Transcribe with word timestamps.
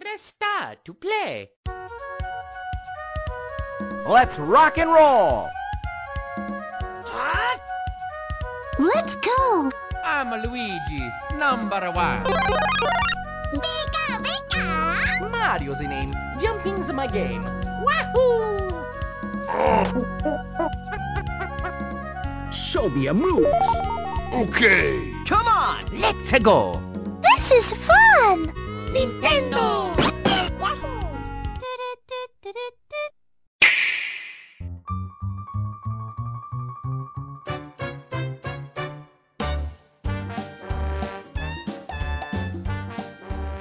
Press 0.00 0.22
star 0.22 0.76
to 0.82 0.94
play. 0.94 1.50
Let's 4.08 4.38
rock 4.38 4.78
and 4.78 4.90
roll! 4.90 5.46
Let's 8.78 9.14
go! 9.16 9.70
I'm 10.02 10.30
Luigi, 10.42 11.06
number 11.36 11.90
one. 11.92 12.24
Pika, 13.52 14.24
pika! 14.24 15.30
Mario's 15.30 15.80
the 15.80 15.88
name. 15.88 16.14
Jumping's 16.40 16.90
my 16.94 17.06
game. 17.06 17.44
Wahoo! 17.84 18.56
Show 22.50 22.88
me 22.88 23.02
your 23.02 23.12
moves. 23.12 23.68
Okay. 24.32 25.12
Come 25.26 25.46
on, 25.46 25.84
Let's 25.92 26.38
go! 26.38 26.80
This 27.20 27.52
is 27.52 27.72
fun! 27.74 28.69
Nintendo! 28.92 29.92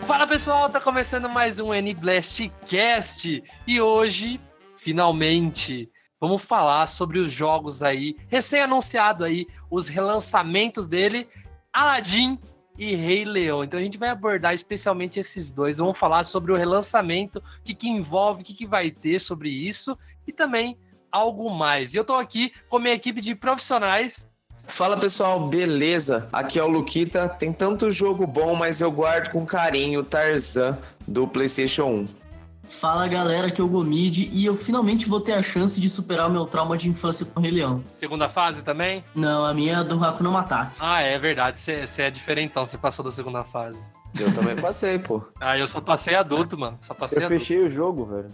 Fala 0.07 0.25
pessoal, 0.25 0.67
tá 0.67 0.81
começando 0.81 1.29
mais 1.29 1.59
um 1.59 1.71
N-Blast 1.71 2.51
Cast 2.65 3.43
e 3.67 3.79
hoje, 3.79 4.41
finalmente, 4.77 5.87
vamos 6.19 6.41
falar 6.41 6.87
sobre 6.87 7.19
os 7.19 7.31
jogos 7.31 7.83
aí, 7.83 8.17
recém-anunciado 8.27 9.23
aí, 9.23 9.45
os 9.69 9.87
relançamentos 9.87 10.87
dele, 10.87 11.29
Aladdin 11.71 12.39
e 12.79 12.95
Rei 12.95 13.25
Leão. 13.25 13.63
Então 13.63 13.77
a 13.77 13.83
gente 13.83 13.97
vai 13.97 14.09
abordar 14.09 14.53
especialmente 14.53 15.19
esses 15.19 15.51
dois, 15.51 15.77
vamos 15.77 15.97
falar 15.97 16.23
sobre 16.23 16.53
o 16.53 16.55
relançamento, 16.55 17.39
o 17.39 17.63
que, 17.63 17.75
que 17.75 17.89
envolve, 17.89 18.41
o 18.41 18.45
que, 18.45 18.53
que 18.53 18.65
vai 18.65 18.89
ter 18.89 19.19
sobre 19.19 19.49
isso 19.49 19.97
e 20.25 20.31
também 20.31 20.77
algo 21.11 21.49
mais. 21.49 21.93
E 21.93 21.97
eu 21.97 22.05
tô 22.05 22.15
aqui 22.15 22.53
com 22.69 22.77
a 22.77 22.79
minha 22.79 22.93
equipe 22.93 23.19
de 23.19 23.35
profissionais, 23.35 24.27
Fala 24.67 24.97
pessoal, 24.97 25.47
beleza? 25.47 26.27
Aqui 26.33 26.59
é 26.59 26.63
o 26.63 26.67
Luquita. 26.67 27.29
Tem 27.29 27.53
tanto 27.53 27.89
jogo 27.89 28.27
bom, 28.27 28.55
mas 28.55 28.81
eu 28.81 28.91
guardo 28.91 29.31
com 29.31 29.45
carinho 29.45 30.01
o 30.01 30.03
Tarzan 30.03 30.77
do 31.07 31.25
PlayStation 31.25 31.85
1. 31.85 32.28
Fala 32.69 33.07
galera, 33.07 33.47
aqui 33.47 33.59
é 33.59 33.63
o 33.63 33.67
Gomid 33.67 34.29
e 34.31 34.45
eu 34.45 34.55
finalmente 34.55 35.09
vou 35.09 35.19
ter 35.19 35.33
a 35.33 35.41
chance 35.41 35.81
de 35.81 35.89
superar 35.89 36.27
o 36.27 36.31
meu 36.31 36.45
trauma 36.45 36.77
de 36.77 36.87
infância 36.87 37.25
com 37.25 37.39
o 37.39 37.43
Rei 37.43 37.51
Leão. 37.51 37.83
segunda 37.93 38.29
fase 38.29 38.61
também. 38.63 39.03
Não, 39.13 39.43
a 39.45 39.53
minha 39.53 39.79
é 39.79 39.83
do 39.83 40.01
Hakuna 40.03 40.29
Matata. 40.29 40.77
Ah, 40.79 41.01
é 41.01 41.17
verdade, 41.17 41.57
você 41.59 42.01
é 42.01 42.11
diferentão, 42.11 42.65
você 42.65 42.77
passou 42.77 43.03
da 43.03 43.11
segunda 43.11 43.43
fase. 43.43 43.79
Eu 44.19 44.31
também 44.33 44.55
passei, 44.55 44.97
pô. 44.97 45.21
Ah, 45.39 45.57
eu 45.57 45.67
só 45.67 45.81
passei 45.81 46.15
adulto, 46.15 46.57
mano. 46.57 46.77
Só 46.81 46.93
passei 46.93 47.19
Eu 47.21 47.25
adulto. 47.25 47.39
fechei 47.41 47.61
o 47.63 47.69
jogo, 47.69 48.05
velho. 48.05 48.29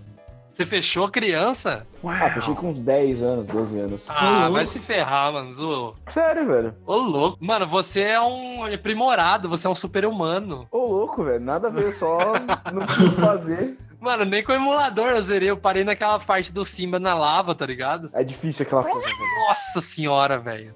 Você 0.52 0.66
fechou 0.66 1.10
criança? 1.10 1.86
Ah, 2.02 2.30
fechei 2.30 2.56
com 2.56 2.70
uns 2.70 2.80
10 2.80 3.22
anos, 3.22 3.46
12 3.48 3.78
anos. 3.78 4.08
Ah, 4.10 4.48
vai 4.50 4.66
se 4.66 4.80
ferrar, 4.80 5.34
mano. 5.34 5.54
Zoou. 5.54 5.96
Sério, 6.08 6.46
velho. 6.48 6.74
Ô, 6.88 6.96
louco. 6.96 7.38
Mano, 7.44 7.68
você 7.68 8.02
é 8.04 8.22
um 8.22 8.64
aprimorado, 8.64 9.50
você 9.50 9.68
é 9.68 9.70
um 9.70 9.76
super-humano. 9.76 10.66
Ô, 10.72 10.78
louco, 10.86 11.26
velho. 11.26 11.42
Nada 11.42 11.68
a 11.68 11.72
ver, 11.72 11.94
só 11.94 12.18
não 12.72 12.86
tinha 12.88 13.12
fazer. 13.12 13.78
Mano, 14.00 14.26
nem 14.26 14.44
com 14.44 14.52
o 14.52 14.56
emulador 14.56 15.10
eu 15.10 15.22
zerei. 15.22 15.50
Eu 15.50 15.58
parei 15.58 15.84
naquela 15.84 16.20
parte 16.20 16.52
do 16.54 16.64
Simba 16.66 17.00
na 17.00 17.14
lava, 17.14 17.56
tá 17.56 17.66
ligado? 17.66 18.10
É 18.14 18.24
difícil 18.24 18.66
aquela 18.66 18.84
coisa, 18.84 19.08
velho. 19.08 19.18
Nossa 19.48 19.82
senhora, 19.82 20.38
velho. 20.40 20.76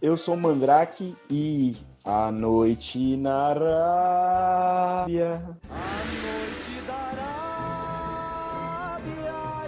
Eu 0.00 0.16
sou 0.16 0.34
o 0.34 0.38
Mandrake 0.38 1.16
e 1.30 1.76
a 2.04 2.30
noite 2.30 3.16
na 3.16 3.48
Arábia. 3.48 5.42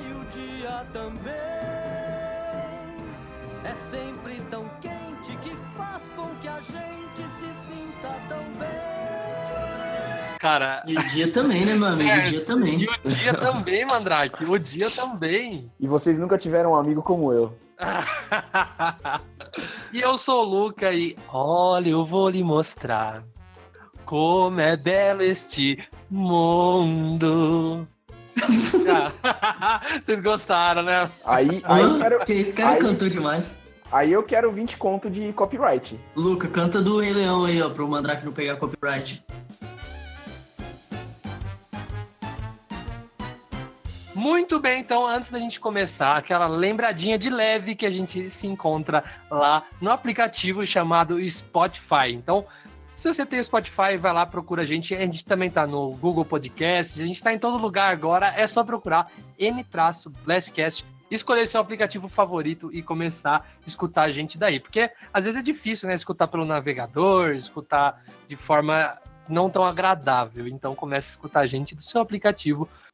e 0.00 0.12
o 0.12 0.24
dia 0.26 0.86
também 0.92 1.37
Cara. 10.38 10.84
E 10.86 10.96
o 10.96 11.08
dia 11.08 11.32
também, 11.32 11.64
né, 11.64 11.74
meu 11.74 11.88
amigo? 11.88 12.08
É, 12.08 12.18
O 12.18 12.22
dia 12.30 12.44
também. 12.44 12.80
E 12.82 12.86
o 12.86 13.08
dia 13.14 13.34
também, 13.34 13.86
Mandrake. 13.86 14.44
O 14.44 14.58
dia 14.58 14.88
também. 14.90 15.70
E 15.80 15.86
vocês 15.88 16.18
nunca 16.18 16.38
tiveram 16.38 16.72
um 16.72 16.76
amigo 16.76 17.02
como 17.02 17.32
eu. 17.32 17.56
e 19.92 20.00
eu 20.00 20.18
sou 20.18 20.44
o 20.44 20.48
Luca 20.48 20.92
e 20.92 21.16
olha, 21.32 21.90
eu 21.90 22.04
vou 22.04 22.28
lhe 22.28 22.42
mostrar 22.42 23.22
como 24.04 24.60
é 24.60 24.76
belo 24.76 25.22
este 25.22 25.78
mundo. 26.10 27.86
Vocês 30.04 30.20
gostaram, 30.20 30.82
né? 30.82 31.08
Aí, 31.26 31.60
aí, 31.64 31.82
eu 31.82 31.90
Hã? 31.90 31.98
quero, 31.98 32.24
Que 32.24 32.32
esse 32.34 32.56
cara 32.56 32.74
aí- 32.76 32.80
cantou 32.80 33.08
demais. 33.08 33.62
aí 33.90 34.12
eu 34.12 34.22
quero 34.22 34.52
20 34.52 34.76
conto 34.76 35.10
de 35.10 35.32
copyright. 35.32 35.98
Luca, 36.16 36.46
canta 36.48 36.80
do 36.80 37.00
Rei 37.00 37.12
Leão 37.12 37.44
aí, 37.44 37.60
ó, 37.60 37.68
pro 37.70 37.88
Mandrake 37.88 38.24
não 38.24 38.32
pegar 38.32 38.56
copyright. 38.56 39.24
Muito 44.18 44.58
bem, 44.58 44.80
então 44.80 45.06
antes 45.06 45.30
da 45.30 45.38
gente 45.38 45.60
começar, 45.60 46.16
aquela 46.16 46.48
lembradinha 46.48 47.16
de 47.16 47.30
leve 47.30 47.76
que 47.76 47.86
a 47.86 47.90
gente 47.90 48.32
se 48.32 48.48
encontra 48.48 49.04
lá 49.30 49.64
no 49.80 49.92
aplicativo 49.92 50.66
chamado 50.66 51.16
Spotify. 51.30 52.10
Então, 52.10 52.44
se 52.96 53.14
você 53.14 53.24
tem 53.24 53.38
o 53.38 53.44
Spotify, 53.44 53.96
vai 53.96 54.12
lá, 54.12 54.26
procura 54.26 54.62
a 54.62 54.64
gente. 54.64 54.92
A 54.92 54.98
gente 55.02 55.24
também 55.24 55.48
tá 55.48 55.68
no 55.68 55.92
Google 55.92 56.24
Podcasts, 56.24 57.00
a 57.00 57.06
gente 57.06 57.22
tá 57.22 57.32
em 57.32 57.38
todo 57.38 57.62
lugar 57.62 57.92
agora. 57.92 58.34
É 58.36 58.44
só 58.48 58.64
procurar 58.64 59.08
N-Blastcast, 59.38 60.84
escolher 61.08 61.46
seu 61.46 61.60
aplicativo 61.60 62.08
favorito 62.08 62.74
e 62.74 62.82
começar 62.82 63.36
a 63.36 63.44
escutar 63.64 64.02
a 64.02 64.10
gente 64.10 64.36
daí. 64.36 64.58
Porque 64.58 64.90
às 65.14 65.26
vezes 65.26 65.38
é 65.38 65.42
difícil, 65.44 65.88
né? 65.88 65.94
Escutar 65.94 66.26
pelo 66.26 66.44
navegador, 66.44 67.36
escutar 67.36 68.02
de 68.26 68.34
forma 68.34 68.98
não 69.28 69.48
tão 69.48 69.64
agradável. 69.64 70.48
Então 70.48 70.74
comece 70.74 71.10
a 71.10 71.12
escutar 71.12 71.40
a 71.40 71.46
gente 71.46 71.76
do 71.76 71.82
seu 71.82 72.00
aplicativo 72.00 72.64
favorito. 72.66 72.87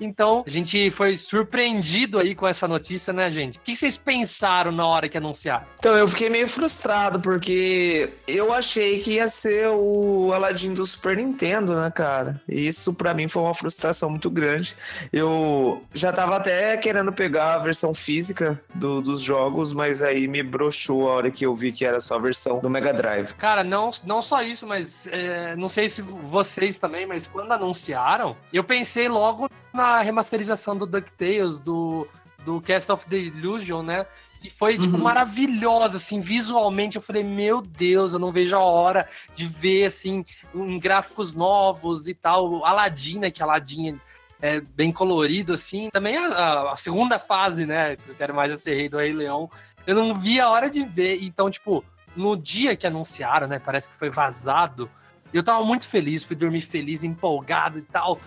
Então, 0.00 0.44
a 0.46 0.50
gente 0.50 0.90
foi 0.90 1.16
surpreendido 1.16 2.18
aí 2.18 2.34
com 2.34 2.46
essa 2.46 2.66
notícia, 2.68 3.12
né, 3.12 3.30
gente? 3.30 3.58
O 3.58 3.60
que 3.60 3.74
vocês 3.76 3.96
pensaram 3.96 4.70
na 4.72 4.86
hora 4.86 5.08
que 5.08 5.18
anunciaram? 5.18 5.66
Então 5.78 5.96
eu 5.96 6.08
fiquei 6.08 6.30
meio 6.30 6.48
frustrado, 6.48 7.20
porque 7.20 8.10
eu 8.26 8.52
achei 8.52 8.98
que 9.00 9.14
ia 9.14 9.28
ser 9.28 9.68
o 9.68 10.32
Aladdin 10.32 10.72
do 10.74 10.86
Super 10.86 11.16
Nintendo, 11.16 11.74
né, 11.76 11.90
cara? 11.90 12.40
E 12.48 12.66
isso 12.66 12.94
pra 12.94 13.12
mim 13.14 13.28
foi 13.28 13.42
uma 13.42 13.54
frustração 13.54 14.08
muito 14.10 14.30
grande. 14.30 14.74
Eu 15.12 15.82
já 15.94 16.12
tava 16.12 16.36
até 16.36 16.76
querendo 16.76 17.12
pegar 17.12 17.54
a 17.54 17.58
versão 17.58 17.92
física 17.94 18.60
do- 18.74 19.00
dos 19.00 19.20
jogos, 19.20 19.72
mas 19.72 20.02
aí 20.02 20.26
me 20.26 20.42
broxou 20.42 21.08
a 21.08 21.14
hora 21.14 21.30
que 21.30 21.44
eu 21.44 21.54
vi 21.54 21.72
que 21.72 21.84
era 21.84 22.00
só 22.00 22.16
a 22.16 22.18
versão 22.18 22.60
do 22.60 22.70
Mega 22.70 22.92
Drive. 22.92 23.32
Cara, 23.34 23.62
não, 23.62 23.90
não 24.04 24.22
só 24.22 24.42
isso, 24.42 24.66
mas 24.66 25.06
é, 25.10 25.54
não 25.56 25.68
sei 25.68 25.88
se 25.88 26.00
vocês 26.02 26.78
também, 26.78 27.06
mas 27.06 27.26
quando 27.26 27.52
anunciaram, 27.52 28.36
eu 28.52 28.62
pensei 28.64 28.83
logo 29.08 29.48
na 29.72 30.00
remasterização 30.00 30.76
do 30.76 30.86
DuckTales, 30.86 31.60
do, 31.60 32.06
do 32.44 32.60
Cast 32.60 32.90
of 32.92 33.06
the 33.06 33.16
Illusion, 33.16 33.82
né? 33.82 34.06
Que 34.40 34.50
foi, 34.50 34.78
tipo, 34.78 34.96
Uhum. 34.96 35.02
maravilhosa, 35.02 35.96
assim, 35.96 36.20
visualmente. 36.20 36.96
Eu 36.96 37.02
falei, 37.02 37.24
meu 37.24 37.62
Deus, 37.62 38.12
eu 38.12 38.18
não 38.18 38.30
vejo 38.30 38.54
a 38.54 38.60
hora 38.60 39.08
de 39.34 39.46
ver, 39.46 39.86
assim, 39.86 40.24
em 40.54 40.78
gráficos 40.78 41.34
novos 41.34 42.06
e 42.08 42.14
tal. 42.14 42.50
O 42.50 42.64
Aladdin, 42.64 43.18
né? 43.20 43.30
Que 43.30 43.42
Aladdin 43.42 43.98
é 44.42 44.60
bem 44.60 44.92
colorido, 44.92 45.54
assim. 45.54 45.88
Também 45.90 46.16
a, 46.18 46.72
a- 46.72 46.76
segunda 46.76 47.18
fase, 47.18 47.64
né? 47.64 47.96
Que 47.96 48.10
eu 48.10 48.14
quero 48.14 48.34
mais 48.34 48.60
ser 48.60 48.74
rei 48.74 48.88
do 48.88 48.98
Rei 48.98 49.12
Leão. 49.14 49.50
Eu 49.86 49.94
não 49.94 50.14
vi 50.14 50.38
a 50.40 50.48
hora 50.50 50.68
de 50.68 50.84
ver. 50.84 51.22
Então, 51.22 51.48
tipo, 51.50 51.82
no 52.14 52.36
dia 52.36 52.76
que 52.76 52.86
anunciaram, 52.86 53.46
né? 53.46 53.58
Parece 53.58 53.88
que 53.88 53.96
foi 53.96 54.10
vazado. 54.10 54.90
Eu 55.32 55.42
tava 55.42 55.64
muito 55.64 55.88
feliz, 55.88 56.22
fui 56.22 56.36
dormir 56.36 56.60
feliz, 56.60 57.02
empolgado 57.02 57.78
e 57.78 57.82
tal. 57.82 58.20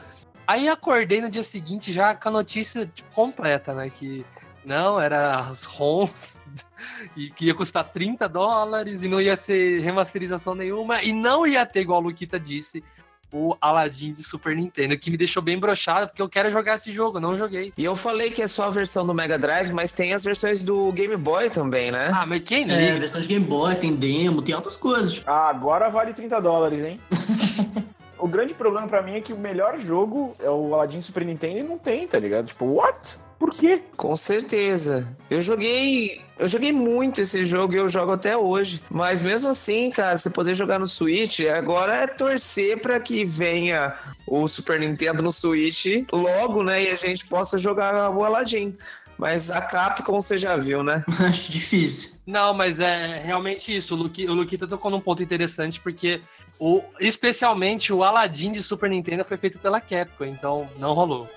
Aí 0.47 0.69
acordei 0.69 1.19
no 1.19 1.29
dia 1.29 1.43
seguinte 1.43 1.91
já 1.91 2.15
com 2.15 2.29
a 2.29 2.31
notícia 2.31 2.85
tipo, 2.85 3.11
completa, 3.11 3.73
né? 3.73 3.89
Que 3.89 4.25
não, 4.63 4.99
era 4.99 5.39
as 5.39 5.65
ROMs 5.65 6.41
e 7.15 7.29
que 7.29 7.45
ia 7.45 7.53
custar 7.53 7.83
30 7.83 8.27
dólares 8.29 9.03
e 9.03 9.07
não 9.07 9.19
ia 9.19 9.35
ser 9.35 9.81
remasterização 9.81 10.55
nenhuma 10.55 11.03
e 11.03 11.11
não 11.11 11.45
ia 11.45 11.65
ter, 11.65 11.81
igual 11.81 11.99
a 11.99 12.03
Luquita 12.03 12.39
disse, 12.39 12.83
o 13.31 13.57
Aladdin 13.59 14.13
de 14.13 14.23
Super 14.23 14.55
Nintendo, 14.55 14.97
que 14.97 15.11
me 15.11 15.17
deixou 15.17 15.43
bem 15.43 15.59
brochado, 15.59 16.07
porque 16.07 16.21
eu 16.21 16.29
quero 16.29 16.49
jogar 16.49 16.75
esse 16.75 16.91
jogo, 16.91 17.19
não 17.19 17.35
joguei. 17.35 17.73
E 17.77 17.83
eu 17.83 17.95
falei 17.95 18.31
que 18.31 18.41
é 18.41 18.47
só 18.47 18.65
a 18.65 18.69
versão 18.69 19.05
do 19.05 19.13
Mega 19.13 19.37
Drive, 19.37 19.71
mas 19.73 19.91
tem 19.91 20.13
as 20.13 20.23
versões 20.23 20.61
do 20.61 20.91
Game 20.93 21.15
Boy 21.17 21.49
também, 21.49 21.91
né? 21.91 22.09
Ah, 22.13 22.25
mas 22.25 22.41
quem 22.43 22.63
É, 22.63 22.85
liga? 22.87 22.99
versão 22.99 23.19
de 23.19 23.27
Game 23.27 23.45
Boy, 23.45 23.75
tem 23.75 23.93
demo, 23.95 24.41
tem 24.41 24.55
outras 24.55 24.77
coisas. 24.77 25.23
Ah, 25.25 25.49
agora 25.49 25.89
vale 25.89 26.13
30 26.13 26.39
dólares, 26.39 26.83
hein? 26.83 27.01
o 28.19 28.27
grande 28.27 28.53
problema 28.53 28.87
pra 28.87 29.01
mim 29.01 29.15
é 29.15 29.21
que 29.21 29.33
o 29.33 29.37
melhor 29.37 29.79
jogo 29.79 30.35
é 30.39 30.49
o 30.49 30.73
Aladdin 30.73 31.01
Super 31.01 31.25
Nintendo 31.25 31.59
e 31.59 31.63
não 31.63 31.77
tem, 31.77 32.07
tá 32.07 32.19
ligado? 32.19 32.47
Tipo, 32.47 32.65
what? 32.65 33.17
Por 33.39 33.51
quê? 33.51 33.83
Com 33.95 34.15
certeza. 34.15 35.07
Eu 35.29 35.39
joguei. 35.41 36.21
Eu 36.39 36.47
joguei 36.47 36.71
muito 36.71 37.21
esse 37.21 37.43
jogo 37.45 37.73
e 37.73 37.77
eu 37.77 37.87
jogo 37.87 38.11
até 38.11 38.35
hoje. 38.35 38.81
Mas 38.89 39.21
mesmo 39.21 39.49
assim, 39.49 39.89
cara, 39.91 40.15
você 40.15 40.29
poder 40.29 40.53
jogar 40.53 40.79
no 40.79 40.87
Switch, 40.87 41.41
agora 41.41 41.95
é 41.95 42.07
torcer 42.07 42.79
pra 42.79 42.99
que 42.99 43.23
venha 43.25 43.93
o 44.27 44.47
Super 44.47 44.79
Nintendo 44.79 45.21
no 45.21 45.31
Switch 45.31 45.85
logo, 46.11 46.63
né? 46.63 46.83
E 46.83 46.89
a 46.89 46.95
gente 46.95 47.25
possa 47.25 47.57
jogar 47.57 48.09
o 48.09 48.23
Aladdin. 48.23 48.75
Mas 49.17 49.49
a 49.49 49.61
Capcom 49.61 50.21
você 50.21 50.37
já 50.37 50.55
viu, 50.55 50.83
né? 50.83 51.03
Acho 51.27 51.51
difícil. 51.51 52.19
Não, 52.25 52.53
mas 52.53 52.79
é 52.79 53.19
realmente 53.19 53.75
isso. 53.75 53.95
O, 53.95 53.97
Luqui, 53.97 54.27
o 54.27 54.33
Luquita 54.33 54.67
tocou 54.67 54.91
num 54.91 55.01
ponto 55.01 55.23
interessante, 55.23 55.79
porque 55.79 56.21
o, 56.59 56.81
especialmente 56.99 57.91
o 57.91 58.03
Aladdin 58.03 58.51
de 58.51 58.61
Super 58.61 58.89
Nintendo 58.89 59.25
foi 59.25 59.37
feito 59.37 59.57
pela 59.57 59.81
Capcom, 59.81 60.25
então 60.25 60.69
não 60.77 60.93
rolou. 60.93 61.27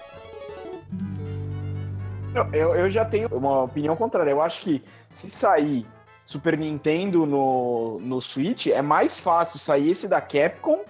Eu, 2.34 2.48
eu, 2.52 2.74
eu 2.74 2.90
já 2.90 3.04
tenho 3.04 3.28
uma 3.28 3.62
opinião 3.62 3.96
contrária. 3.96 4.30
Eu 4.30 4.42
acho 4.42 4.60
que 4.60 4.82
se 5.12 5.30
sair 5.30 5.86
Super 6.24 6.56
Nintendo 6.56 7.26
no, 7.26 7.98
no 8.00 8.20
Switch, 8.20 8.68
é 8.68 8.80
mais 8.80 9.18
fácil 9.18 9.58
sair 9.58 9.90
esse 9.90 10.06
da 10.06 10.20
Capcom 10.20 10.84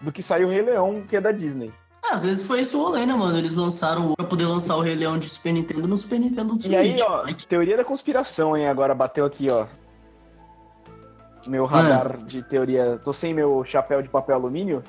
do 0.00 0.12
que 0.12 0.22
sair 0.22 0.44
o 0.44 0.48
Rei 0.48 0.62
Leão, 0.62 1.02
que 1.02 1.16
é 1.16 1.20
da 1.20 1.32
Disney. 1.32 1.72
Ah, 2.14 2.16
às 2.16 2.24
vezes 2.24 2.46
foi 2.46 2.60
isso 2.60 2.78
o 2.80 2.84
rolê, 2.84 3.04
né, 3.04 3.12
mano? 3.12 3.36
Eles 3.36 3.56
lançaram 3.56 4.14
pra 4.14 4.24
poder 4.24 4.46
lançar 4.46 4.76
o 4.76 4.80
Rei 4.80 4.94
Leão 4.94 5.18
de 5.18 5.28
Super 5.28 5.52
Nintendo 5.52 5.88
no 5.88 5.96
Super 5.96 6.20
Nintendo 6.20 6.54
do 6.54 6.64
E 6.64 6.76
aí, 6.76 6.90
Switch. 6.96 7.02
ó, 7.04 7.24
teoria 7.48 7.76
da 7.76 7.84
conspiração, 7.84 8.56
hein? 8.56 8.68
Agora 8.68 8.94
bateu 8.94 9.24
aqui, 9.24 9.50
ó. 9.50 9.66
Meu 11.48 11.64
radar 11.64 12.18
de 12.18 12.40
teoria. 12.40 13.00
Tô 13.02 13.12
sem 13.12 13.34
meu 13.34 13.64
chapéu 13.64 14.00
de 14.00 14.08
papel 14.08 14.36
alumínio. 14.36 14.80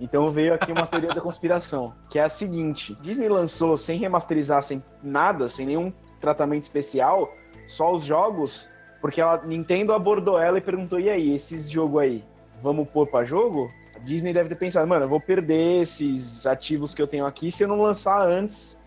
Então 0.00 0.28
veio 0.32 0.54
aqui 0.54 0.72
uma 0.72 0.84
teoria 0.84 1.14
da 1.14 1.20
conspiração, 1.20 1.94
que 2.10 2.18
é 2.18 2.24
a 2.24 2.28
seguinte: 2.28 2.96
Disney 3.00 3.28
lançou 3.28 3.76
sem 3.76 3.96
remasterizar, 4.00 4.60
sem 4.60 4.82
nada, 5.00 5.48
sem 5.48 5.64
nenhum 5.64 5.92
tratamento 6.20 6.64
especial, 6.64 7.32
só 7.68 7.94
os 7.94 8.04
jogos, 8.04 8.68
porque 9.00 9.20
a 9.20 9.40
Nintendo 9.44 9.92
abordou 9.92 10.36
ela 10.36 10.58
e 10.58 10.60
perguntou: 10.60 10.98
e 10.98 11.08
aí, 11.08 11.32
esses 11.32 11.70
jogos 11.70 12.02
aí, 12.02 12.24
vamos 12.60 12.88
pôr 12.88 13.06
pra 13.06 13.24
jogo? 13.24 13.70
Disney 14.04 14.32
deve 14.32 14.48
ter 14.48 14.56
pensado, 14.56 14.86
mano, 14.86 15.04
eu 15.04 15.08
vou 15.08 15.20
perder 15.20 15.82
esses 15.82 16.46
ativos 16.46 16.94
que 16.94 17.00
eu 17.00 17.06
tenho 17.06 17.26
aqui 17.26 17.50
se 17.50 17.62
eu 17.62 17.68
não 17.68 17.80
lançar 17.80 18.26
antes 18.26 18.78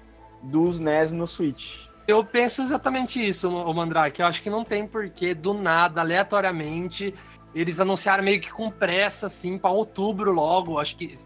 dos 0.44 0.80
NES 0.80 1.12
no 1.12 1.28
Switch. 1.28 1.86
Eu 2.08 2.24
penso 2.24 2.62
exatamente 2.62 3.26
isso, 3.26 3.50
o 3.50 3.74
Mandrake. 3.74 4.22
Eu 4.22 4.28
acho 4.28 4.42
que 4.42 4.50
não 4.50 4.64
tem 4.64 4.86
porquê, 4.86 5.34
do 5.34 5.54
nada, 5.54 6.02
aleatoriamente, 6.02 7.16
eles 7.54 7.80
anunciaram 7.80 8.24
meio 8.24 8.40
que 8.40 8.52
com 8.52 8.70
pressa, 8.70 9.26
assim, 9.26 9.58
pra 9.58 9.72
outubro 9.72 10.32
logo. 10.32 10.78
Acho 10.78 10.98
que. 10.98 11.18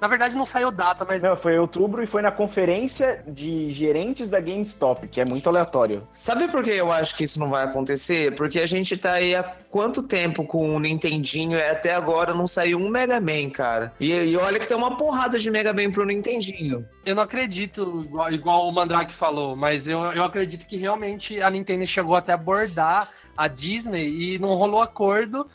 Na 0.00 0.08
verdade, 0.08 0.36
não 0.36 0.44
saiu 0.44 0.70
data, 0.70 1.04
mas. 1.04 1.22
Não, 1.22 1.36
foi 1.36 1.54
em 1.54 1.58
outubro 1.58 2.02
e 2.02 2.06
foi 2.06 2.22
na 2.22 2.30
conferência 2.30 3.24
de 3.26 3.70
gerentes 3.70 4.28
da 4.28 4.40
GameStop, 4.40 5.08
que 5.08 5.20
é 5.20 5.24
muito 5.24 5.48
aleatório. 5.48 6.06
Sabe 6.12 6.48
por 6.48 6.62
que 6.62 6.70
eu 6.70 6.92
acho 6.92 7.16
que 7.16 7.24
isso 7.24 7.40
não 7.40 7.50
vai 7.50 7.64
acontecer? 7.64 8.34
Porque 8.34 8.60
a 8.60 8.66
gente 8.66 8.96
tá 8.96 9.12
aí 9.12 9.34
há 9.34 9.42
quanto 9.70 10.02
tempo 10.02 10.44
com 10.44 10.74
o 10.74 10.80
Nintendinho 10.80 11.58
e 11.58 11.62
até 11.62 11.94
agora 11.94 12.34
não 12.34 12.46
saiu 12.46 12.78
um 12.78 12.88
Mega 12.88 13.20
Man, 13.20 13.50
cara. 13.50 13.92
E, 13.98 14.12
e 14.12 14.36
olha 14.36 14.58
que 14.58 14.68
tem 14.68 14.76
uma 14.76 14.96
porrada 14.96 15.38
de 15.38 15.50
Mega 15.50 15.72
Man 15.72 15.90
pro 15.90 16.04
Nintendinho. 16.04 16.86
Eu 17.04 17.14
não 17.14 17.22
acredito, 17.22 18.02
igual, 18.04 18.32
igual 18.32 18.68
o 18.68 18.72
Mandrake 18.72 19.14
falou, 19.14 19.56
mas 19.56 19.86
eu, 19.86 20.00
eu 20.12 20.24
acredito 20.24 20.66
que 20.66 20.76
realmente 20.76 21.40
a 21.40 21.50
Nintendo 21.50 21.86
chegou 21.86 22.16
até 22.16 22.32
a 22.32 22.34
abordar 22.34 23.08
a 23.36 23.48
Disney 23.48 24.34
e 24.34 24.38
não 24.38 24.54
rolou 24.54 24.80
acordo. 24.80 25.46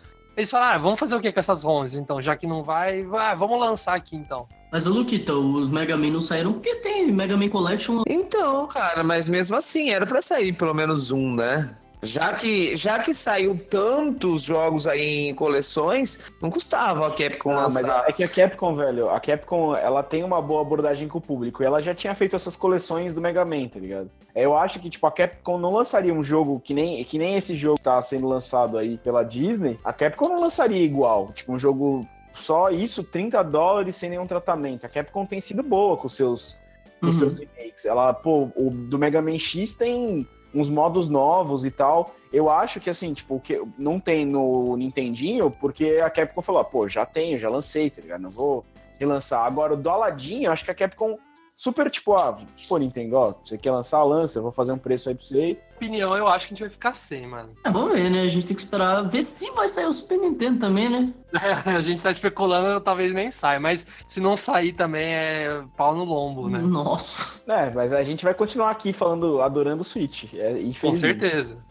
Eles 0.41 0.49
falaram, 0.49 0.75
ah, 0.75 0.77
vamos 0.79 0.99
fazer 0.99 1.15
o 1.15 1.21
que 1.21 1.31
com 1.31 1.39
essas 1.39 1.61
ROMs, 1.61 1.95
então, 1.95 2.19
já 2.19 2.35
que 2.35 2.47
não 2.47 2.63
vai, 2.63 3.05
ah, 3.13 3.35
vamos 3.35 3.59
lançar 3.59 3.93
aqui 3.93 4.15
então. 4.15 4.47
Mas, 4.71 4.87
ô 4.87 4.89
Luquita, 4.89 5.33
os 5.33 5.69
Mega 5.69 5.95
Man 5.95 6.09
não 6.09 6.19
saíram 6.19 6.53
porque 6.53 6.77
tem 6.77 7.11
Mega 7.11 7.37
Man 7.37 7.47
Collection. 7.47 8.01
Então, 8.07 8.65
cara, 8.65 9.03
mas 9.03 9.27
mesmo 9.27 9.55
assim, 9.55 9.91
era 9.91 10.03
pra 10.03 10.19
sair 10.19 10.53
pelo 10.53 10.73
menos 10.73 11.11
um, 11.11 11.35
né? 11.35 11.75
Já 12.03 12.33
que, 12.33 12.75
já 12.75 12.97
que 12.97 13.13
saiu 13.13 13.55
tantos 13.69 14.41
jogos 14.41 14.87
aí 14.87 15.29
em 15.29 15.35
coleções, 15.35 16.31
não 16.41 16.49
custava 16.49 17.05
a 17.07 17.11
Capcom 17.11 17.51
Ah, 17.51 17.61
lançar. 17.61 18.05
é 18.07 18.11
que 18.11 18.23
a 18.23 18.27
Capcom, 18.27 18.75
velho, 18.75 19.07
a 19.09 19.19
Capcom, 19.19 19.75
ela 19.75 20.01
tem 20.01 20.23
uma 20.23 20.41
boa 20.41 20.61
abordagem 20.61 21.07
com 21.07 21.19
o 21.19 21.21
público. 21.21 21.61
E 21.61 21.65
ela 21.65 21.79
já 21.79 21.93
tinha 21.93 22.15
feito 22.15 22.35
essas 22.35 22.55
coleções 22.55 23.13
do 23.13 23.21
Mega 23.21 23.45
Man, 23.45 23.67
tá 23.67 23.79
ligado? 23.79 24.09
Eu 24.33 24.57
acho 24.57 24.79
que, 24.79 24.89
tipo, 24.89 25.05
a 25.05 25.11
Capcom 25.11 25.59
não 25.59 25.73
lançaria 25.73 26.11
um 26.13 26.23
jogo 26.23 26.59
que 26.59 26.73
nem, 26.73 27.03
que 27.03 27.19
nem 27.19 27.35
esse 27.35 27.55
jogo 27.55 27.77
que 27.77 27.83
tá 27.83 28.01
sendo 28.01 28.27
lançado 28.27 28.79
aí 28.79 28.97
pela 28.97 29.21
Disney. 29.23 29.79
A 29.83 29.93
Capcom 29.93 30.27
não 30.29 30.41
lançaria 30.41 30.83
igual. 30.83 31.31
Tipo, 31.33 31.53
um 31.53 31.59
jogo 31.59 32.07
só 32.31 32.71
isso, 32.71 33.03
30 33.03 33.43
dólares 33.43 33.95
sem 33.95 34.09
nenhum 34.09 34.25
tratamento. 34.25 34.85
A 34.85 34.89
Capcom 34.89 35.23
tem 35.25 35.39
sido 35.39 35.61
boa 35.61 35.95
com 35.97 36.09
seus, 36.09 36.57
com 36.99 37.07
Uhum. 37.07 37.13
seus 37.13 37.37
remakes. 37.37 37.85
Ela, 37.85 38.11
pô, 38.11 38.49
o 38.55 38.71
do 38.71 38.97
Mega 38.97 39.21
Man 39.21 39.37
X 39.37 39.75
tem 39.75 40.27
uns 40.53 40.69
modos 40.69 41.09
novos 41.09 41.65
e 41.65 41.71
tal. 41.71 42.13
Eu 42.31 42.49
acho 42.49 42.79
que 42.79 42.89
assim, 42.89 43.13
tipo, 43.13 43.39
que 43.39 43.61
não 43.77 43.99
tem 43.99 44.25
no 44.25 44.75
Nintendinho, 44.77 45.51
porque 45.51 46.01
a 46.03 46.09
Capcom 46.09 46.41
falou, 46.41 46.61
ah, 46.61 46.65
pô, 46.65 46.87
já 46.87 47.05
tenho, 47.05 47.39
já 47.39 47.49
lancei, 47.49 47.89
tá 47.89 48.01
ligado? 48.01 48.21
Não 48.21 48.29
vou 48.29 48.65
relançar. 48.99 49.43
Agora, 49.45 49.73
o 49.73 49.77
do 49.77 49.89
Aladdin, 49.89 50.43
eu 50.43 50.51
acho 50.51 50.63
que 50.63 50.71
a 50.71 50.75
Capcom 50.75 51.17
super, 51.61 51.91
tipo, 51.91 52.15
ah, 52.15 52.35
pô, 52.67 52.77
Nintendo, 52.79 53.15
ó, 53.17 53.35
você 53.43 53.55
quer 53.55 53.69
lançar, 53.69 54.01
lança, 54.03 54.39
eu 54.39 54.43
vou 54.43 54.51
fazer 54.51 54.71
um 54.71 54.79
preço 54.79 55.09
aí 55.09 55.13
pra 55.13 55.23
você. 55.23 55.59
Opinião, 55.75 56.17
eu 56.17 56.27
acho 56.27 56.47
que 56.47 56.53
a 56.53 56.55
gente 56.55 56.63
vai 56.63 56.69
ficar 56.71 56.95
sem, 56.95 57.27
mano. 57.27 57.53
É, 57.63 57.69
vamos 57.69 57.93
ver, 57.93 58.09
né? 58.09 58.21
A 58.21 58.27
gente 58.27 58.47
tem 58.47 58.55
que 58.55 58.63
esperar 58.63 59.03
ver 59.07 59.21
se 59.21 59.51
vai 59.51 59.69
sair 59.69 59.85
o 59.85 59.93
Super 59.93 60.17
Nintendo 60.17 60.57
também, 60.57 60.89
né? 60.89 61.13
a 61.63 61.81
gente 61.81 62.01
tá 62.01 62.09
especulando, 62.09 62.81
talvez 62.81 63.13
nem 63.13 63.29
saia, 63.29 63.59
mas 63.59 63.85
se 64.07 64.19
não 64.19 64.35
sair 64.35 64.73
também 64.73 65.13
é 65.13 65.63
pau 65.77 65.95
no 65.95 66.03
lombo, 66.03 66.49
né? 66.49 66.57
Nossa. 66.57 67.39
É, 67.47 67.69
mas 67.69 67.93
a 67.93 68.01
gente 68.01 68.23
vai 68.23 68.33
continuar 68.33 68.71
aqui 68.71 68.91
falando, 68.91 69.39
adorando 69.39 69.81
o 69.81 69.85
Switch. 69.85 70.33
É, 70.33 70.53
Com 70.53 70.57
infelizmente. 70.61 71.19
certeza. 71.19 71.70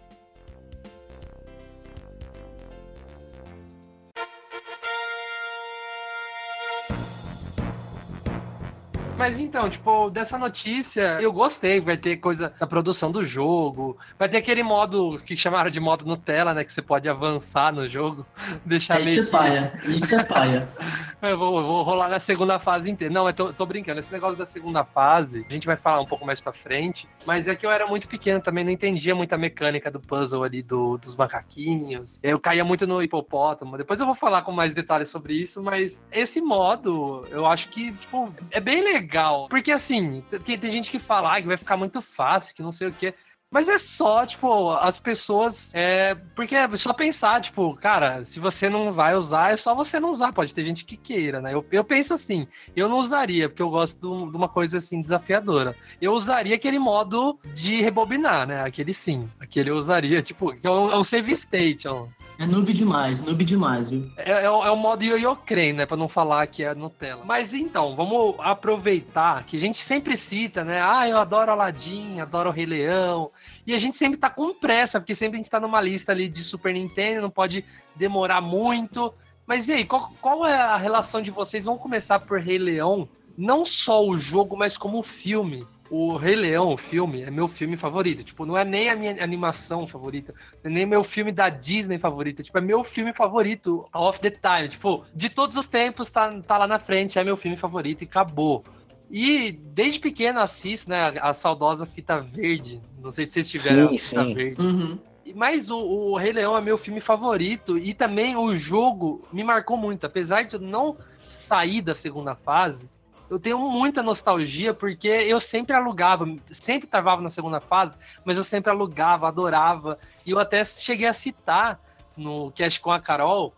Mas 9.21 9.39
então, 9.39 9.69
tipo, 9.69 10.09
dessa 10.09 10.39
notícia, 10.39 11.19
eu 11.21 11.31
gostei. 11.31 11.79
Vai 11.79 11.99
ter 11.99 12.17
coisa 12.17 12.55
da 12.59 12.67
produção 12.67 13.13
do 13.13 13.23
jogo. 13.23 13.99
Vai 14.19 14.31
ter 14.31 14.39
aquele 14.39 14.63
modo 14.63 15.21
que 15.27 15.37
chamaram 15.37 15.71
de 15.71 15.79
modo 15.79 16.07
Nutella, 16.07 16.55
né? 16.55 16.65
Que 16.65 16.73
você 16.73 16.81
pode 16.81 17.07
avançar 17.07 17.71
no 17.71 17.87
jogo. 17.87 18.25
Deixar 18.65 18.99
Isso 18.99 19.21
é 19.21 19.25
que- 19.27 19.31
paia. 19.31 19.73
Isso 19.85 20.15
é 20.15 20.25
paia. 20.25 20.69
eu 21.21 21.37
vou, 21.37 21.59
eu 21.59 21.67
vou 21.67 21.83
rolar 21.83 22.09
na 22.09 22.19
segunda 22.19 22.59
fase 22.59 22.91
inteira. 22.91 23.13
Não, 23.13 23.27
eu 23.27 23.35
tô, 23.35 23.53
tô 23.53 23.67
brincando. 23.67 24.01
Esse 24.01 24.11
negócio 24.11 24.39
da 24.39 24.47
segunda 24.47 24.85
fase, 24.87 25.45
a 25.47 25.53
gente 25.53 25.67
vai 25.67 25.77
falar 25.77 26.01
um 26.01 26.07
pouco 26.07 26.25
mais 26.25 26.41
pra 26.41 26.55
frente. 26.55 27.07
Mas 27.27 27.47
é 27.47 27.55
que 27.55 27.67
eu 27.67 27.71
era 27.71 27.87
muito 27.87 28.09
pequeno 28.09 28.41
também, 28.41 28.65
não 28.65 28.73
entendia 28.73 29.15
muita 29.15 29.37
mecânica 29.37 29.91
do 29.91 30.01
puzzle 30.01 30.43
ali 30.43 30.63
do, 30.63 30.97
dos 30.97 31.15
macaquinhos. 31.15 32.19
Eu 32.23 32.41
caía 32.41 32.65
muito 32.65 32.87
no 32.87 33.03
hipopótamo. 33.03 33.77
Depois 33.77 34.01
eu 34.01 34.07
vou 34.07 34.15
falar 34.15 34.41
com 34.41 34.51
mais 34.53 34.73
detalhes 34.73 35.11
sobre 35.11 35.35
isso, 35.35 35.63
mas 35.63 36.03
esse 36.11 36.41
modo, 36.41 37.27
eu 37.31 37.45
acho 37.45 37.69
que, 37.69 37.93
tipo, 37.93 38.35
é 38.51 38.61
bem 38.61 38.83
legal. 38.83 39.10
Porque 39.49 39.73
assim, 39.73 40.23
tem, 40.45 40.59
tem 40.59 40.71
gente 40.71 40.91
que 40.91 40.99
fala 40.99 41.37
ah, 41.37 41.41
que 41.41 41.49
vai 41.49 41.57
ficar 41.57 41.77
muito 41.77 42.01
fácil, 42.01 42.55
que 42.55 42.63
não 42.63 42.73
sei 42.73 42.89
o 42.89 42.93
quê. 42.93 43.15
Mas 43.53 43.69
é 43.69 43.79
só, 43.79 44.25
tipo, 44.25 44.71
as 44.75 45.01
pessoas. 45.01 45.73
É, 45.75 46.15
porque 46.37 46.55
é 46.55 46.77
só 46.77 46.93
pensar, 46.93 47.41
tipo, 47.41 47.75
cara, 47.75 48.25
se 48.25 48.39
você 48.39 48.71
não 48.71 48.93
vai 48.93 49.17
usar, 49.17 49.53
é 49.53 49.57
só 49.57 49.75
você 49.75 49.99
não 49.99 50.13
usar. 50.13 50.33
Pode 50.33 50.55
ter 50.55 50.63
gente 50.63 50.85
que 50.85 50.97
queira, 50.97 51.43
né? 51.43 51.53
Eu, 51.53 51.67
eu 51.73 51.83
penso 51.83 52.15
assim, 52.15 52.47
eu 52.77 52.89
não 52.89 52.99
usaria, 52.99 53.49
porque 53.49 53.63
eu 53.63 53.69
gosto 53.69 53.99
de, 54.31 54.37
uma 54.37 54.49
coisa 54.49 54.79
assim 54.79 55.03
desafiadora. 55.03 55.75
Eu 56.01 56.13
usaria 56.13 56.55
aquele 56.55 56.79
modo 56.79 57.41
de 57.53 57.83
rebobinar, 57.83 58.47
né? 58.47 58.63
Aquele 58.63 58.95
sim. 58.95 59.29
Aquele 59.41 59.71
eu 59.71 59.75
usaria, 59.75 60.23
tipo, 60.23 60.55
é 60.63 60.71
um, 60.71 60.93
é 60.93 60.97
um 60.97 61.05
save 61.05 61.33
state, 61.33 61.89
é 61.89 61.93
É 62.41 62.47
noob 62.47 62.73
demais, 62.73 63.23
noob 63.23 63.45
demais, 63.45 63.91
viu? 63.91 64.11
é, 64.17 64.45
é 64.45 64.51
o 64.51 64.65
é 64.65 64.71
o 64.71 64.77
modo 64.77 65.05
crane, 65.45 65.75
né? 65.75 65.85
Pra 65.85 65.95
não 65.95 66.09
falar 66.09 66.47
que 66.47 66.63
é 66.63 66.75
Nutella. 66.75 67.23
Mas 67.23 67.53
então, 67.53 67.95
vamos 67.95 68.35
aproveitar 68.39 69.45
que 69.45 69.59
a 69.59 69.61
gente 69.61 69.77
sempre 69.77 70.17
cita, 70.17 70.65
né? 70.65 70.81
Ah, 70.81 71.07
eu 71.07 71.19
adoro 71.19 71.51
Aladdin, 71.51 72.19
adoro 72.19 72.49
o 72.49 72.53
Rei 72.53 72.65
Leão. 72.65 73.31
E 73.67 73.75
a 73.75 73.79
gente 73.79 73.99
sempre 73.99 74.19
tá 74.19 74.31
com 74.31 74.55
pressa, 74.55 74.99
porque 74.99 75.15
sempre 75.15 75.35
a 75.35 75.37
gente 75.37 75.51
tá 75.51 75.61
numa 75.61 75.83
lista 75.83 76.13
ali 76.13 76.29
de 76.29 76.43
Super 76.43 76.73
Nintendo, 76.73 77.21
não 77.21 77.31
pode 77.31 77.63
demorar 77.95 78.41
muito. 78.41 79.13
Mas 79.47 79.69
e 79.69 79.73
aí, 79.73 79.85
qual, 79.85 80.11
qual 80.19 80.47
é 80.47 80.57
a 80.57 80.79
relação 80.79 81.21
de 81.21 81.31
vocês? 81.31 81.67
Vamos 81.67 81.83
começar 81.83 82.21
por 82.21 82.41
Rei 82.41 82.57
Leão. 82.57 83.07
Não 83.37 83.67
só 83.67 84.03
o 84.03 84.17
jogo, 84.17 84.57
mas 84.57 84.79
como 84.79 84.99
o 84.99 85.03
filme. 85.03 85.67
O 85.91 86.17
Rei 86.17 86.37
Leão, 86.37 86.73
o 86.73 86.77
filme, 86.77 87.23
é 87.23 87.31
meu 87.31 87.49
filme 87.49 87.77
favorito. 87.77 88.23
Tipo, 88.23 88.47
não 88.47 88.57
é 88.57 88.65
nem 88.65 88.89
a 88.89 88.95
minha 88.95 89.23
animação 89.23 89.87
favorita, 89.87 90.33
não 90.63 90.71
é 90.71 90.75
nem 90.75 90.87
meu 90.87 91.03
filme 91.03 91.33
da 91.33 91.49
Disney 91.49 91.99
favorito. 91.99 92.43
Tipo, 92.43 92.59
é 92.59 92.61
meu 92.61 92.85
filme 92.85 93.13
favorito 93.13 93.85
of 93.93 94.21
the 94.21 94.31
time. 94.31 94.69
Tipo, 94.69 95.05
de 95.13 95.29
todos 95.29 95.57
os 95.57 95.67
tempos, 95.67 96.09
tá, 96.09 96.41
tá 96.43 96.57
lá 96.59 96.67
na 96.69 96.79
frente, 96.79 97.19
é 97.19 97.25
meu 97.25 97.37
filme 97.37 97.57
favorito 97.57 98.03
e 98.03 98.05
acabou. 98.05 98.65
E 99.11 99.51
desde 99.51 99.99
pequeno 99.99 100.39
eu 100.39 100.43
assisto, 100.45 100.89
né, 100.89 101.19
a, 101.19 101.31
a 101.31 101.33
saudosa 101.33 101.85
fita 101.85 102.21
verde. 102.21 102.81
Não 103.03 103.11
sei 103.11 103.27
se 103.27 103.33
vocês 103.33 103.51
tiveram 103.51 103.89
Sim, 103.89 103.95
a 103.95 103.99
fita 103.99 104.25
sim. 104.25 104.35
verde. 104.35 104.63
Uhum. 104.63 104.99
Mas 105.35 105.71
o, 105.71 105.79
o 105.79 106.17
Rei 106.17 106.33
Leão 106.33 106.57
é 106.57 106.61
meu 106.61 106.79
filme 106.79 107.01
favorito 107.01 107.77
e 107.77 107.93
também 107.93 108.37
o 108.37 108.55
jogo 108.55 109.27
me 109.33 109.43
marcou 109.43 109.77
muito. 109.77 110.07
Apesar 110.07 110.43
de 110.43 110.55
eu 110.55 110.61
não 110.61 110.97
sair 111.27 111.83
da 111.83 111.95
segunda 111.95 112.35
fase, 112.35 112.89
eu 113.31 113.39
tenho 113.39 113.59
muita 113.59 114.03
nostalgia 114.03 114.75
porque 114.75 115.07
eu 115.07 115.39
sempre 115.39 115.75
alugava, 115.75 116.27
sempre 116.51 116.89
travava 116.89 117.23
na 117.23 117.31
segunda 117.31 117.61
fase, 117.61 117.97
mas 118.25 118.37
eu 118.37 118.43
sempre 118.43 118.71
alugava, 118.71 119.29
adorava. 119.29 119.97
E 120.27 120.33
eu 120.33 120.39
até 120.41 120.65
cheguei 120.65 121.07
a 121.07 121.13
citar 121.13 121.81
no 122.17 122.51
cast 122.51 122.81
com 122.81 122.91
a 122.91 122.99
Carol 122.99 123.55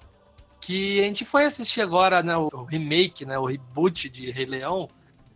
que 0.60 1.00
a 1.00 1.04
gente 1.04 1.24
foi 1.24 1.44
assistir 1.44 1.80
agora 1.80 2.22
né, 2.22 2.36
o 2.36 2.64
remake, 2.64 3.24
né, 3.24 3.36
o 3.36 3.46
reboot 3.46 4.08
de 4.08 4.30
Rei 4.30 4.46
Leão, 4.46 4.88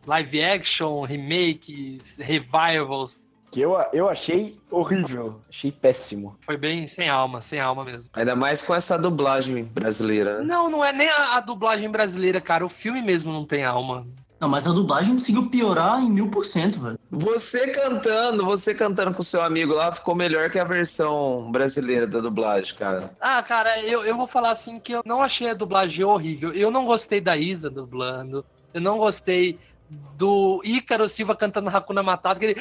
live 0.07 0.45
action, 0.45 1.03
remake, 1.03 1.99
revivals. 2.19 3.25
Que 3.51 3.61
eu, 3.61 3.77
eu 3.93 4.09
achei 4.09 4.57
horrível. 4.71 5.41
Achei 5.49 5.73
péssimo. 5.73 6.37
Foi 6.43 6.57
bem 6.57 6.87
sem 6.87 7.09
alma, 7.09 7.41
sem 7.41 7.59
alma 7.59 7.85
mesmo. 7.85 8.11
Ainda 8.13 8.37
mais 8.37 8.61
com 8.63 8.75
essa 8.75 8.99
dublagem 8.99 9.65
brasileira, 9.65 10.39
né? 10.39 10.45
Não, 10.45 10.69
não 10.69 10.85
é 10.85 10.93
nem 10.93 11.09
a, 11.09 11.37
a 11.37 11.41
dublagem 11.41 11.91
brasileira, 11.91 12.41
cara. 12.41 12.65
O 12.65 12.69
filme 12.69 13.01
mesmo 13.03 13.33
não 13.33 13.45
tem 13.45 13.65
alma. 13.65 14.07
Não, 14.39 14.49
mas 14.49 14.67
a 14.67 14.73
dublagem 14.73 15.15
conseguiu 15.15 15.49
piorar 15.49 16.03
em 16.03 16.11
mil 16.11 16.31
por 16.31 16.45
cento, 16.45 16.79
velho. 16.79 16.99
Você 17.11 17.69
cantando, 17.69 18.45
você 18.45 18.75
cantando 18.75 19.15
com 19.15 19.23
seu 19.23 19.41
amigo 19.41 19.75
lá, 19.75 19.91
ficou 19.91 20.15
melhor 20.15 20.51
que 20.51 20.59
a 20.59 20.65
versão 20.65 21.51
brasileira 21.51 22.07
da 22.07 22.21
dublagem, 22.21 22.75
cara. 22.77 23.17
Ah, 23.19 23.43
cara, 23.43 23.81
eu, 23.83 24.05
eu 24.05 24.17
vou 24.17 24.27
falar 24.27 24.51
assim 24.51 24.79
que 24.79 24.93
eu 24.93 25.03
não 25.07 25.23
achei 25.23 25.49
a 25.49 25.55
dublagem 25.55 26.05
horrível. 26.05 26.53
Eu 26.53 26.71
não 26.71 26.85
gostei 26.85 27.21
da 27.21 27.37
Isa 27.37 27.71
dublando. 27.71 28.45
Eu 28.75 28.81
não 28.83 28.99
gostei 28.99 29.59
do 29.89 30.61
Ícaro 30.65 31.09
Silva 31.09 31.37
cantando 31.37 31.69
Hakuna 31.69 32.03
Matata, 32.03 32.41
que 32.41 32.47
ele. 32.47 32.57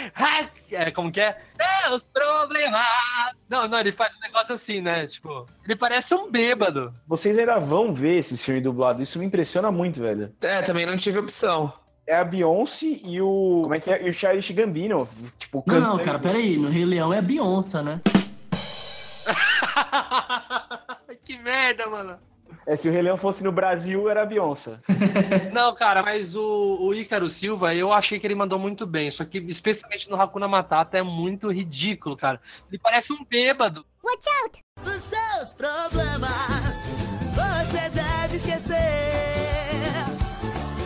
É, 0.72 0.92
como 0.92 1.12
que 1.12 1.22
é? 1.22 1.38
É, 1.58 1.90
os 1.90 2.04
problemas! 2.06 2.82
Não, 3.50 3.68
não, 3.68 3.80
ele 3.80 3.92
faz 3.92 4.16
um 4.16 4.20
negócio 4.20 4.54
assim, 4.54 4.82
né? 4.82 5.08
Tipo, 5.08 5.46
ele 5.64 5.76
parece 5.76 6.14
um 6.14 6.30
bêbado. 6.30 6.94
Vocês 7.08 7.38
ainda 7.38 7.60
vão 7.60 7.94
ver 7.94 8.18
esses 8.20 8.44
filmes 8.44 8.64
dublados. 8.64 9.02
Isso 9.02 9.18
me 9.20 9.26
impressiona 9.26 9.72
muito, 9.72 10.02
velho. 10.02 10.34
É, 10.42 10.62
também 10.62 10.86
não 10.86 10.98
tive 10.98 11.20
opção. 11.20 11.72
É 12.08 12.18
a 12.18 12.24
Beyoncé 12.24 13.00
e 13.04 13.20
o. 13.22 13.62
Como 13.64 13.74
é 13.74 13.80
que 13.80 13.90
é? 13.90 14.06
E 14.06 14.10
o 14.10 14.14
Childish 14.14 14.52
Gambino. 14.52 15.08
Tipo, 15.40 15.64
Não, 15.66 15.76
não, 15.76 15.82
cantando- 15.92 16.04
cara, 16.04 16.20
peraí. 16.20 16.58
No 16.58 16.70
Rei 16.70 16.86
Leão 16.86 17.12
é 17.14 17.18
a 17.18 17.22
Beyoncé, 17.22 17.82
né? 17.82 18.00
que 21.26 21.38
merda, 21.40 21.88
mano. 21.88 22.20
É, 22.66 22.76
se 22.76 22.90
o 22.90 22.92
Rei 22.92 23.02
Leão 23.02 23.18
fosse 23.18 23.44
no 23.44 23.52
Brasil, 23.52 24.10
era 24.10 24.22
a 24.22 24.26
Beyoncé. 24.26 24.80
Não, 25.54 25.74
cara, 25.76 26.02
mas 26.02 26.36
o, 26.36 26.78
o 26.82 26.94
Ícaro 26.94 27.30
Silva, 27.30 27.74
eu 27.76 27.92
achei 27.92 28.20
que 28.20 28.26
ele 28.28 28.36
mandou 28.36 28.60
muito 28.60 28.86
bem. 28.86 29.10
Só 29.12 29.24
que, 29.26 29.38
especialmente 29.40 30.10
no 30.10 30.20
Hakuna 30.20 30.48
Matata, 30.48 30.98
é 30.98 31.04
muito 31.04 31.52
ridículo, 31.52 32.18
cara. 32.18 32.40
Ele 32.70 32.80
parece 32.80 33.14
um 33.14 33.24
bêbado. 33.24 33.86
Watch 34.04 34.26
out! 34.44 34.64
Os 34.84 35.02
seus 35.02 35.54
problemas 35.54 36.90
você 37.36 37.90
deve 37.90 38.36
esquecer. 38.38 38.76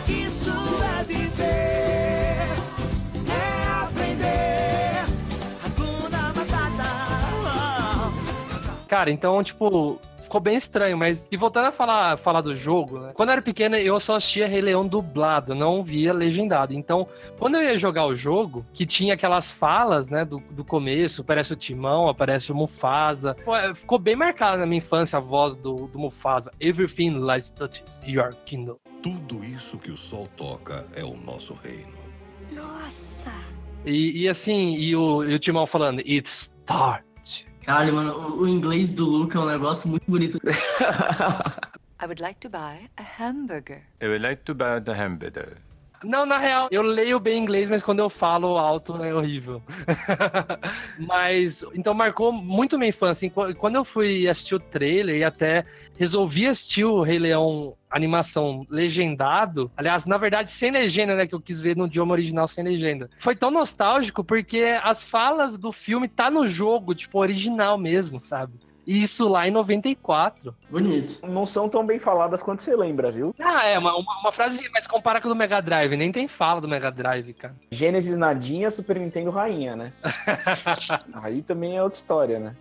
Isso 0.08 0.50
é 0.98 1.04
viver, 1.04 2.48
é 3.30 3.82
aprender. 3.82 5.04
Hakuna 5.64 6.32
Matata. 6.34 6.88
Cara, 8.88 9.10
então, 9.10 9.42
tipo, 9.44 10.00
ficou 10.30 10.40
bem 10.40 10.54
estranho, 10.54 10.96
mas. 10.96 11.26
E 11.30 11.36
voltando 11.36 11.66
a 11.66 11.72
falar, 11.72 12.16
falar 12.16 12.40
do 12.40 12.54
jogo, 12.54 13.00
né? 13.00 13.12
Quando 13.14 13.30
eu 13.30 13.32
era 13.32 13.42
pequena, 13.42 13.80
eu 13.80 13.98
só 13.98 14.14
assistia 14.14 14.46
Rei 14.46 14.60
Leão 14.60 14.86
dublado, 14.86 15.56
não 15.56 15.82
via 15.82 16.12
legendado. 16.12 16.72
Então, 16.72 17.04
quando 17.36 17.56
eu 17.56 17.62
ia 17.62 17.76
jogar 17.76 18.06
o 18.06 18.14
jogo, 18.14 18.64
que 18.72 18.86
tinha 18.86 19.14
aquelas 19.14 19.50
falas, 19.50 20.08
né, 20.08 20.24
do, 20.24 20.38
do 20.52 20.64
começo, 20.64 21.22
aparece 21.22 21.52
o 21.52 21.56
Timão, 21.56 22.08
aparece 22.08 22.52
o 22.52 22.54
Mufasa. 22.54 23.34
Pô, 23.44 23.56
é, 23.56 23.74
Ficou 23.74 23.98
bem 23.98 24.14
marcada 24.14 24.58
na 24.58 24.66
minha 24.66 24.78
infância 24.78 25.16
a 25.16 25.20
voz 25.20 25.56
do, 25.56 25.88
do 25.88 25.98
Mufasa. 25.98 26.52
Everything 26.60 27.20
lies 27.26 27.50
touches 27.50 28.00
your 28.06 28.32
kingdom. 28.46 28.76
Tudo 29.02 29.44
isso 29.44 29.78
que 29.78 29.90
o 29.90 29.96
sol 29.96 30.28
toca 30.36 30.86
é 30.94 31.02
o 31.02 31.16
nosso 31.16 31.54
reino. 31.54 31.98
Nossa! 32.52 33.32
E, 33.84 34.22
e 34.22 34.28
assim, 34.28 34.74
e 34.74 34.94
o, 34.94 35.24
e 35.24 35.34
o 35.34 35.38
Timão 35.38 35.66
falando, 35.66 36.00
it's 36.00 36.52
start. 36.62 37.09
Caralho, 37.70 37.94
mano, 37.94 38.36
o, 38.36 38.48
inglês 38.48 38.90
do 38.90 39.04
Luca 39.04 39.38
é 39.38 39.42
um 39.42 39.46
negócio 39.46 39.88
muito 39.88 40.02
bonito. 40.08 40.40
I 42.02 42.04
would 42.04 42.20
like 42.20 42.40
to 42.40 42.50
buy 42.50 42.90
a 42.96 43.22
hamburger. 43.22 43.84
I 44.02 44.08
would 44.08 44.22
like 44.22 44.42
to 44.46 44.54
buy 44.56 44.80
the 44.80 44.92
hamburger. 44.92 45.56
Não, 46.02 46.24
na 46.24 46.38
real, 46.38 46.68
eu 46.70 46.80
leio 46.82 47.20
bem 47.20 47.38
inglês, 47.42 47.68
mas 47.68 47.82
quando 47.82 47.98
eu 47.98 48.08
falo 48.08 48.56
alto 48.56 49.02
é 49.04 49.14
horrível. 49.14 49.62
mas, 50.98 51.64
então 51.74 51.92
marcou 51.92 52.32
muito 52.32 52.78
minha 52.78 52.88
infância. 52.88 53.28
Qu- 53.30 53.54
Quando 53.56 53.76
eu 53.76 53.84
fui 53.84 54.26
assistir 54.26 54.54
o 54.54 54.60
trailer 54.60 55.16
e 55.16 55.24
até 55.24 55.64
resolvi 55.98 56.46
assistir 56.46 56.84
o 56.84 57.02
Rei 57.02 57.18
Leão 57.18 57.76
animação 57.90 58.64
legendado, 58.70 59.70
aliás, 59.76 60.06
na 60.06 60.16
verdade, 60.16 60.50
sem 60.50 60.70
legenda, 60.70 61.16
né, 61.16 61.26
que 61.26 61.34
eu 61.34 61.40
quis 61.40 61.60
ver 61.60 61.76
no 61.76 61.86
idioma 61.86 62.12
original 62.12 62.46
sem 62.46 62.62
legenda. 62.62 63.10
Foi 63.18 63.34
tão 63.34 63.50
nostálgico 63.50 64.22
porque 64.22 64.78
as 64.82 65.02
falas 65.02 65.58
do 65.58 65.72
filme 65.72 66.06
tá 66.08 66.30
no 66.30 66.46
jogo, 66.46 66.94
tipo, 66.94 67.18
original 67.18 67.76
mesmo, 67.76 68.22
sabe? 68.22 68.54
Isso 68.86 69.28
lá 69.28 69.46
em 69.46 69.50
94. 69.50 70.54
Bonito. 70.70 71.24
Não 71.26 71.46
são 71.46 71.68
tão 71.68 71.86
bem 71.86 71.98
faladas 71.98 72.42
quanto 72.42 72.62
você 72.62 72.74
lembra, 72.74 73.12
viu? 73.12 73.34
Ah, 73.38 73.64
é, 73.64 73.78
uma, 73.78 73.96
uma, 73.96 74.20
uma 74.20 74.32
frase, 74.32 74.68
mas 74.72 74.86
compara 74.86 75.20
com 75.20 75.28
o 75.28 75.30
do 75.30 75.36
Mega 75.36 75.60
Drive, 75.60 75.96
nem 75.96 76.10
tem 76.10 76.26
fala 76.26 76.60
do 76.60 76.68
Mega 76.68 76.90
Drive, 76.90 77.32
cara. 77.34 77.54
Gênesis 77.70 78.16
nadinha, 78.16 78.70
Super 78.70 78.98
Nintendo 78.98 79.30
rainha, 79.30 79.76
né? 79.76 79.92
Aí 81.22 81.42
também 81.42 81.76
é 81.76 81.82
outra 81.82 81.98
história, 81.98 82.38
né? 82.38 82.56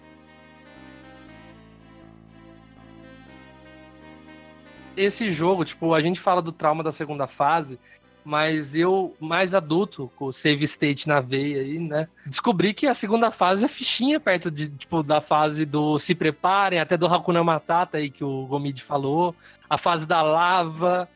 esse 4.99 5.31
jogo, 5.31 5.63
tipo, 5.63 5.93
a 5.93 6.01
gente 6.01 6.19
fala 6.19 6.41
do 6.41 6.51
trauma 6.51 6.83
da 6.83 6.91
segunda 6.91 7.25
fase, 7.27 7.79
mas 8.23 8.75
eu, 8.75 9.15
mais 9.19 9.55
adulto, 9.55 10.11
com 10.15 10.25
o 10.25 10.33
save 10.33 10.65
state 10.65 11.07
na 11.07 11.19
veia 11.19 11.61
aí, 11.61 11.79
né? 11.79 12.07
Descobri 12.25 12.73
que 12.73 12.87
a 12.87 12.93
segunda 12.93 13.31
fase 13.31 13.65
é 13.65 13.67
fichinha 13.67 14.19
perto 14.19 14.51
de, 14.51 14.69
tipo, 14.69 15.01
da 15.03 15.21
fase 15.21 15.65
do 15.65 15.97
se 15.97 16.13
preparem, 16.13 16.79
até 16.79 16.97
do 16.97 17.07
Hakuna 17.07 17.43
Matata 17.43 17.97
aí 17.97 18.09
que 18.09 18.23
o 18.23 18.45
Gomid 18.45 18.83
falou, 18.83 19.35
a 19.69 19.77
fase 19.77 20.05
da 20.05 20.21
lava. 20.21 21.07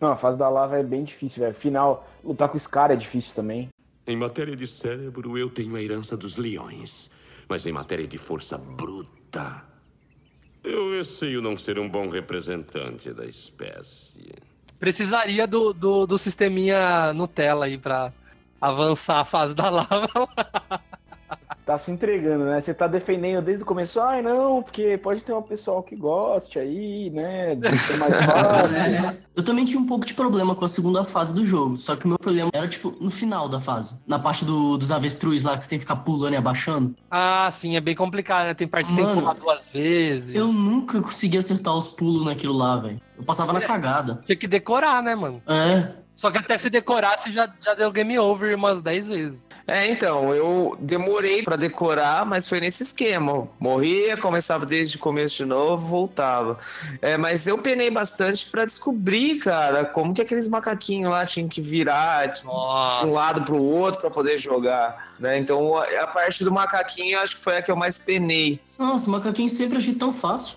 Não, 0.00 0.08
a 0.08 0.16
fase 0.16 0.38
da 0.38 0.48
lava 0.48 0.78
é 0.78 0.82
bem 0.82 1.04
difícil, 1.04 1.42
velho. 1.42 1.54
Final, 1.54 2.08
lutar 2.24 2.48
com 2.48 2.56
o 2.56 2.60
Scar 2.60 2.90
é 2.90 2.96
difícil 2.96 3.34
também. 3.34 3.68
Em 4.06 4.16
matéria 4.16 4.56
de 4.56 4.66
cérebro, 4.66 5.36
eu 5.36 5.50
tenho 5.50 5.76
a 5.76 5.82
herança 5.82 6.16
dos 6.16 6.36
leões. 6.36 7.10
Mas 7.48 7.64
em 7.64 7.72
matéria 7.72 8.06
de 8.06 8.18
força 8.18 8.58
bruta, 8.58 9.64
eu 10.62 10.90
receio 10.90 11.40
não 11.40 11.56
ser 11.56 11.78
um 11.78 11.88
bom 11.88 12.08
representante 12.08 13.12
da 13.12 13.24
espécie. 13.24 14.32
Precisaria 14.78 15.46
do, 15.46 15.72
do, 15.72 16.06
do 16.06 16.18
sisteminha 16.18 17.12
Nutella 17.12 17.66
aí 17.66 17.76
pra 17.76 18.12
avançar 18.60 19.20
a 19.20 19.24
fase 19.24 19.54
da 19.54 19.68
lava. 19.70 20.08
Tá 21.68 21.76
se 21.76 21.90
entregando, 21.90 22.46
né? 22.46 22.62
Você 22.62 22.72
tá 22.72 22.86
defendendo 22.86 23.44
desde 23.44 23.62
o 23.62 23.66
começo, 23.66 24.00
ai 24.00 24.22
não, 24.22 24.62
porque 24.62 24.96
pode 24.96 25.20
ter 25.22 25.34
um 25.34 25.42
pessoal 25.42 25.82
que 25.82 25.94
goste 25.94 26.58
aí, 26.58 27.10
né? 27.10 27.56
De 27.56 27.76
ser 27.76 27.98
mais 27.98 28.14
fácil. 28.24 29.18
Eu 29.36 29.42
também 29.44 29.66
tinha 29.66 29.78
um 29.78 29.84
pouco 29.84 30.06
de 30.06 30.14
problema 30.14 30.54
com 30.54 30.64
a 30.64 30.68
segunda 30.68 31.04
fase 31.04 31.34
do 31.34 31.44
jogo, 31.44 31.76
só 31.76 31.94
que 31.94 32.06
o 32.06 32.08
meu 32.08 32.18
problema 32.18 32.48
era, 32.54 32.66
tipo, 32.66 32.96
no 32.98 33.10
final 33.10 33.50
da 33.50 33.60
fase. 33.60 34.00
Na 34.06 34.18
parte 34.18 34.46
do- 34.46 34.78
dos 34.78 34.90
avestruz 34.90 35.42
lá, 35.42 35.58
que 35.58 35.62
você 35.62 35.68
tem 35.68 35.78
que 35.78 35.82
ficar 35.84 35.96
pulando 35.96 36.32
e 36.32 36.36
abaixando. 36.38 36.94
Ah, 37.10 37.50
sim, 37.52 37.76
é 37.76 37.82
bem 37.82 37.94
complicado, 37.94 38.46
né? 38.46 38.54
Tem 38.54 38.66
parte 38.66 38.88
que 38.88 38.96
tem 38.96 39.06
que 39.06 39.12
pular 39.20 39.34
duas 39.34 39.68
vezes. 39.68 40.34
Eu 40.34 40.46
nunca 40.50 41.02
consegui 41.02 41.36
acertar 41.36 41.74
os 41.76 41.88
pulos 41.88 42.24
naquilo 42.24 42.54
lá, 42.54 42.78
velho. 42.78 42.98
Eu 43.14 43.24
passava 43.24 43.52
na 43.52 43.60
cagada. 43.60 44.22
Tinha 44.24 44.36
que 44.36 44.46
decorar, 44.48 45.02
né, 45.02 45.14
mano? 45.14 45.42
É. 45.46 45.88
Só 46.18 46.32
que 46.32 46.38
até 46.38 46.58
se 46.58 46.68
decorar, 46.68 47.16
você 47.16 47.30
já, 47.30 47.48
já 47.64 47.74
deu 47.74 47.92
game 47.92 48.18
over 48.18 48.56
umas 48.56 48.80
10 48.80 49.06
vezes. 49.06 49.46
É, 49.68 49.86
então, 49.86 50.34
eu 50.34 50.76
demorei 50.80 51.44
pra 51.44 51.54
decorar, 51.54 52.26
mas 52.26 52.48
foi 52.48 52.58
nesse 52.58 52.82
esquema. 52.82 53.48
Morria, 53.60 54.16
começava 54.16 54.66
desde 54.66 54.96
o 54.96 54.98
começo 54.98 55.36
de 55.36 55.44
novo, 55.44 55.86
voltava. 55.86 56.58
É, 57.00 57.16
mas 57.16 57.46
eu 57.46 57.58
penei 57.58 57.88
bastante 57.88 58.50
pra 58.50 58.64
descobrir, 58.64 59.38
cara, 59.38 59.84
como 59.84 60.12
que 60.12 60.20
aqueles 60.20 60.48
macaquinhos 60.48 61.08
lá 61.08 61.24
tinham 61.24 61.48
que 61.48 61.60
virar 61.60 62.26
de 62.26 62.44
Nossa. 62.44 63.06
um 63.06 63.12
lado 63.12 63.44
pro 63.44 63.62
outro 63.62 64.00
pra 64.00 64.10
poder 64.10 64.38
jogar, 64.38 65.12
né? 65.20 65.38
Então, 65.38 65.76
a 65.76 66.06
parte 66.08 66.42
do 66.42 66.50
macaquinho 66.50 67.14
eu 67.14 67.20
acho 67.20 67.36
que 67.36 67.42
foi 67.44 67.58
a 67.58 67.62
que 67.62 67.70
eu 67.70 67.76
mais 67.76 67.96
penei. 67.96 68.58
Nossa, 68.76 69.06
o 69.06 69.12
macaquinho 69.12 69.48
sempre 69.48 69.78
achei 69.78 69.94
tão 69.94 70.12
fácil. 70.12 70.56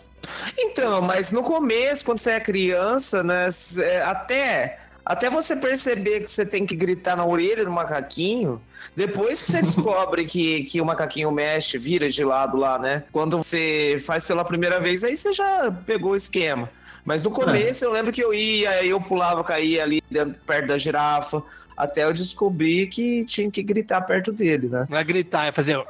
Então, 0.58 1.04
mas 1.04 1.32
no 1.32 1.44
começo, 1.44 2.04
quando 2.04 2.18
você 2.18 2.32
é 2.32 2.40
criança, 2.40 3.22
né, 3.22 3.48
é, 3.80 4.02
até 4.02 4.80
até 5.06 5.30
você 5.30 5.56
perceber 5.56 6.22
que 6.22 6.30
você 6.30 6.46
tem 6.46 6.66
que 6.66 6.76
gritar 6.76 7.16
na 7.16 7.26
orelha 7.26 7.66
do 7.66 7.72
macaquinho, 7.72 8.62
depois 8.96 9.42
que 9.42 9.52
você 9.52 9.62
descobre 9.64 10.26
que, 10.26 10.64
que 10.64 10.80
o 10.80 10.86
macaquinho 10.86 11.32
mexe, 11.32 11.78
vira 11.78 12.10
de 12.10 12.24
lado 12.24 12.58
lá, 12.58 12.78
né? 12.78 13.04
Quando 13.12 13.38
você 13.38 13.98
faz 14.06 14.26
pela 14.26 14.44
primeira 14.44 14.80
vez, 14.80 15.04
aí 15.04 15.16
você 15.16 15.34
já 15.34 15.72
pegou 15.86 16.12
o 16.12 16.16
esquema. 16.16 16.70
Mas 17.04 17.24
no 17.24 17.32
começo 17.32 17.84
eu 17.84 17.92
lembro 17.92 18.12
que 18.12 18.24
eu 18.24 18.34
ia, 18.34 18.86
eu 18.86 19.02
pulava, 19.02 19.44
caía 19.44 19.84
ali 19.84 20.04
dentro, 20.10 20.40
perto 20.46 20.68
da 20.68 20.78
girafa, 20.78 21.42
até 21.76 22.04
eu 22.04 22.14
descobrir 22.14 22.88
que 22.88 23.26
tinha 23.26 23.50
que 23.50 23.64
gritar 23.64 24.02
perto 24.02 24.32
dele, 24.32 24.70
né? 24.70 24.86
Não 24.88 24.98
é 24.98 25.04
gritar, 25.04 25.46
é 25.46 25.52
fazer. 25.52 25.84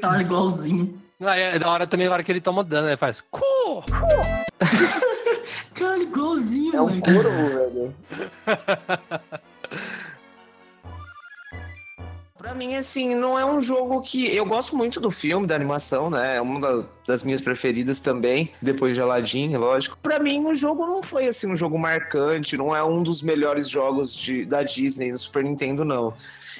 Tá 0.00 0.20
igualzinho. 0.20 1.00
Ah, 1.20 1.36
é 1.36 1.58
da 1.58 1.70
hora 1.70 1.86
também, 1.86 2.06
a 2.08 2.12
hora 2.12 2.22
que 2.22 2.30
ele 2.30 2.40
toma 2.40 2.62
dano, 2.64 2.88
ele 2.88 2.96
faz. 2.96 3.22
Cu! 3.30 3.40
Cara, 5.74 5.98
igualzinho, 5.98 6.76
É 6.76 6.82
um 6.82 6.86
velho. 6.86 7.02
corvo, 7.02 7.48
velho. 7.54 7.94
mim, 12.56 12.74
assim, 12.74 13.14
não 13.14 13.38
é 13.38 13.44
um 13.44 13.60
jogo 13.60 14.00
que. 14.00 14.34
Eu 14.34 14.44
gosto 14.44 14.76
muito 14.76 15.00
do 15.00 15.10
filme, 15.10 15.46
da 15.46 15.54
animação, 15.54 16.10
né? 16.10 16.36
É 16.36 16.40
uma 16.40 16.58
da- 16.60 16.84
das 17.06 17.22
minhas 17.22 17.40
preferidas 17.40 18.00
também, 18.00 18.50
depois 18.60 18.94
de 18.96 19.00
Aladdin, 19.00 19.54
lógico. 19.56 19.96
Pra 20.02 20.18
mim, 20.18 20.44
o 20.46 20.54
jogo 20.54 20.84
não 20.86 21.02
foi, 21.02 21.28
assim, 21.28 21.52
um 21.52 21.54
jogo 21.56 21.78
marcante, 21.78 22.56
não 22.56 22.74
é 22.74 22.82
um 22.82 23.02
dos 23.02 23.22
melhores 23.22 23.68
jogos 23.68 24.14
de- 24.16 24.44
da 24.44 24.62
Disney 24.62 25.12
no 25.12 25.18
Super 25.18 25.44
Nintendo, 25.44 25.84
não. 25.84 26.12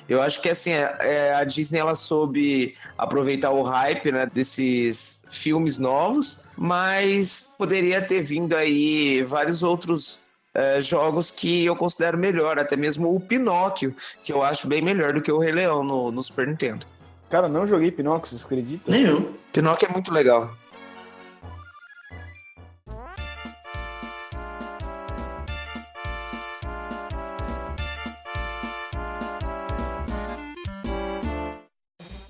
Eu 0.09 0.23
acho 0.23 0.41
que, 0.41 0.49
assim, 0.49 0.71
é- 0.71 0.97
é, 1.01 1.35
a 1.35 1.43
Disney, 1.43 1.79
ela 1.81 1.95
soube 1.97 2.75
aproveitar 2.97 3.51
o 3.51 3.63
hype, 3.63 4.13
né, 4.13 4.27
desses 4.27 5.25
filmes 5.31 5.79
novos, 5.79 6.45
mas 6.57 7.55
poderia 7.59 8.01
ter 8.01 8.23
vindo 8.23 8.55
aí 8.55 9.23
vários 9.25 9.63
outros 9.63 10.21
é, 10.57 10.81
jogos 10.81 11.31
que 11.31 11.67
eu 11.67 11.77
considero 11.77 12.17
melhor, 12.17 12.59
até 12.59 12.77
mesmo 12.77 13.15
o 13.15 13.21
Pinóquio, 13.21 13.95
que 14.23 14.33
eu 14.33 14.43
acho 14.43 14.67
bem 14.67 14.81
melhor 14.81 15.13
do 15.13 15.21
que 15.21 15.31
o 15.31 15.39
Rei 15.39 15.53
Leão 15.53 15.85
no, 15.85 16.11
no 16.11 16.23
Super 16.23 16.47
Nintendo. 16.47 16.87
Cara, 17.29 17.47
não 17.47 17.67
joguei 17.67 17.91
Pinóquio, 17.91 18.29
vocês 18.29 18.45
acreditam? 18.45 18.93
Nem 18.93 19.03
eu. 19.03 19.35
Pinóquio 19.53 19.89
é 19.89 19.93
muito 19.93 20.13
legal. 20.13 20.51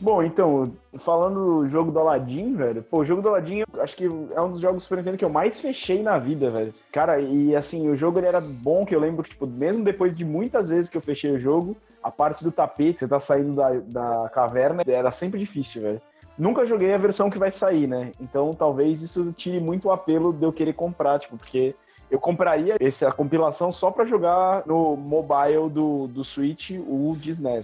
Bom, 0.06 0.22
então, 0.22 0.72
falando 0.98 1.62
do 1.62 1.68
jogo 1.68 1.90
do 1.90 1.98
Aladdin, 1.98 2.54
velho, 2.54 2.80
pô, 2.80 2.98
o 2.98 3.04
jogo 3.04 3.20
do 3.20 3.28
Aladdin, 3.28 3.64
acho 3.80 3.96
que 3.96 4.04
é 4.04 4.40
um 4.40 4.52
dos 4.52 4.60
jogos 4.60 4.84
Super 4.84 4.98
Nintendo 4.98 5.18
que 5.18 5.24
eu 5.24 5.28
mais 5.28 5.58
fechei 5.58 6.00
na 6.00 6.16
vida, 6.16 6.48
velho. 6.48 6.72
Cara, 6.92 7.20
e 7.20 7.56
assim, 7.56 7.88
o 7.90 7.96
jogo 7.96 8.20
ele 8.20 8.28
era 8.28 8.40
bom, 8.40 8.86
que 8.86 8.94
eu 8.94 9.00
lembro 9.00 9.24
que, 9.24 9.30
tipo, 9.30 9.48
mesmo 9.48 9.82
depois 9.82 10.14
de 10.14 10.24
muitas 10.24 10.68
vezes 10.68 10.88
que 10.88 10.96
eu 10.96 11.00
fechei 11.00 11.32
o 11.32 11.40
jogo, 11.40 11.76
a 12.00 12.08
parte 12.08 12.44
do 12.44 12.52
tapete, 12.52 13.00
você 13.00 13.08
tá 13.08 13.18
saindo 13.18 13.56
da, 13.56 13.70
da 13.80 14.28
caverna, 14.28 14.84
era 14.86 15.10
sempre 15.10 15.40
difícil, 15.40 15.82
velho. 15.82 16.02
Nunca 16.38 16.64
joguei 16.64 16.94
a 16.94 16.98
versão 16.98 17.28
que 17.28 17.36
vai 17.36 17.50
sair, 17.50 17.88
né? 17.88 18.12
Então 18.20 18.54
talvez 18.54 19.02
isso 19.02 19.32
tire 19.32 19.58
muito 19.58 19.88
o 19.88 19.90
apelo 19.90 20.32
de 20.32 20.44
eu 20.44 20.52
querer 20.52 20.74
comprar, 20.74 21.18
tipo, 21.18 21.36
porque 21.36 21.74
eu 22.10 22.18
compraria 22.18 22.76
essa 22.80 23.10
compilação 23.12 23.72
só 23.72 23.90
pra 23.90 24.04
jogar 24.04 24.62
no 24.66 24.96
mobile 24.96 25.68
do, 25.70 26.06
do 26.08 26.24
Switch 26.24 26.70
o 26.70 27.16
Disney. 27.18 27.60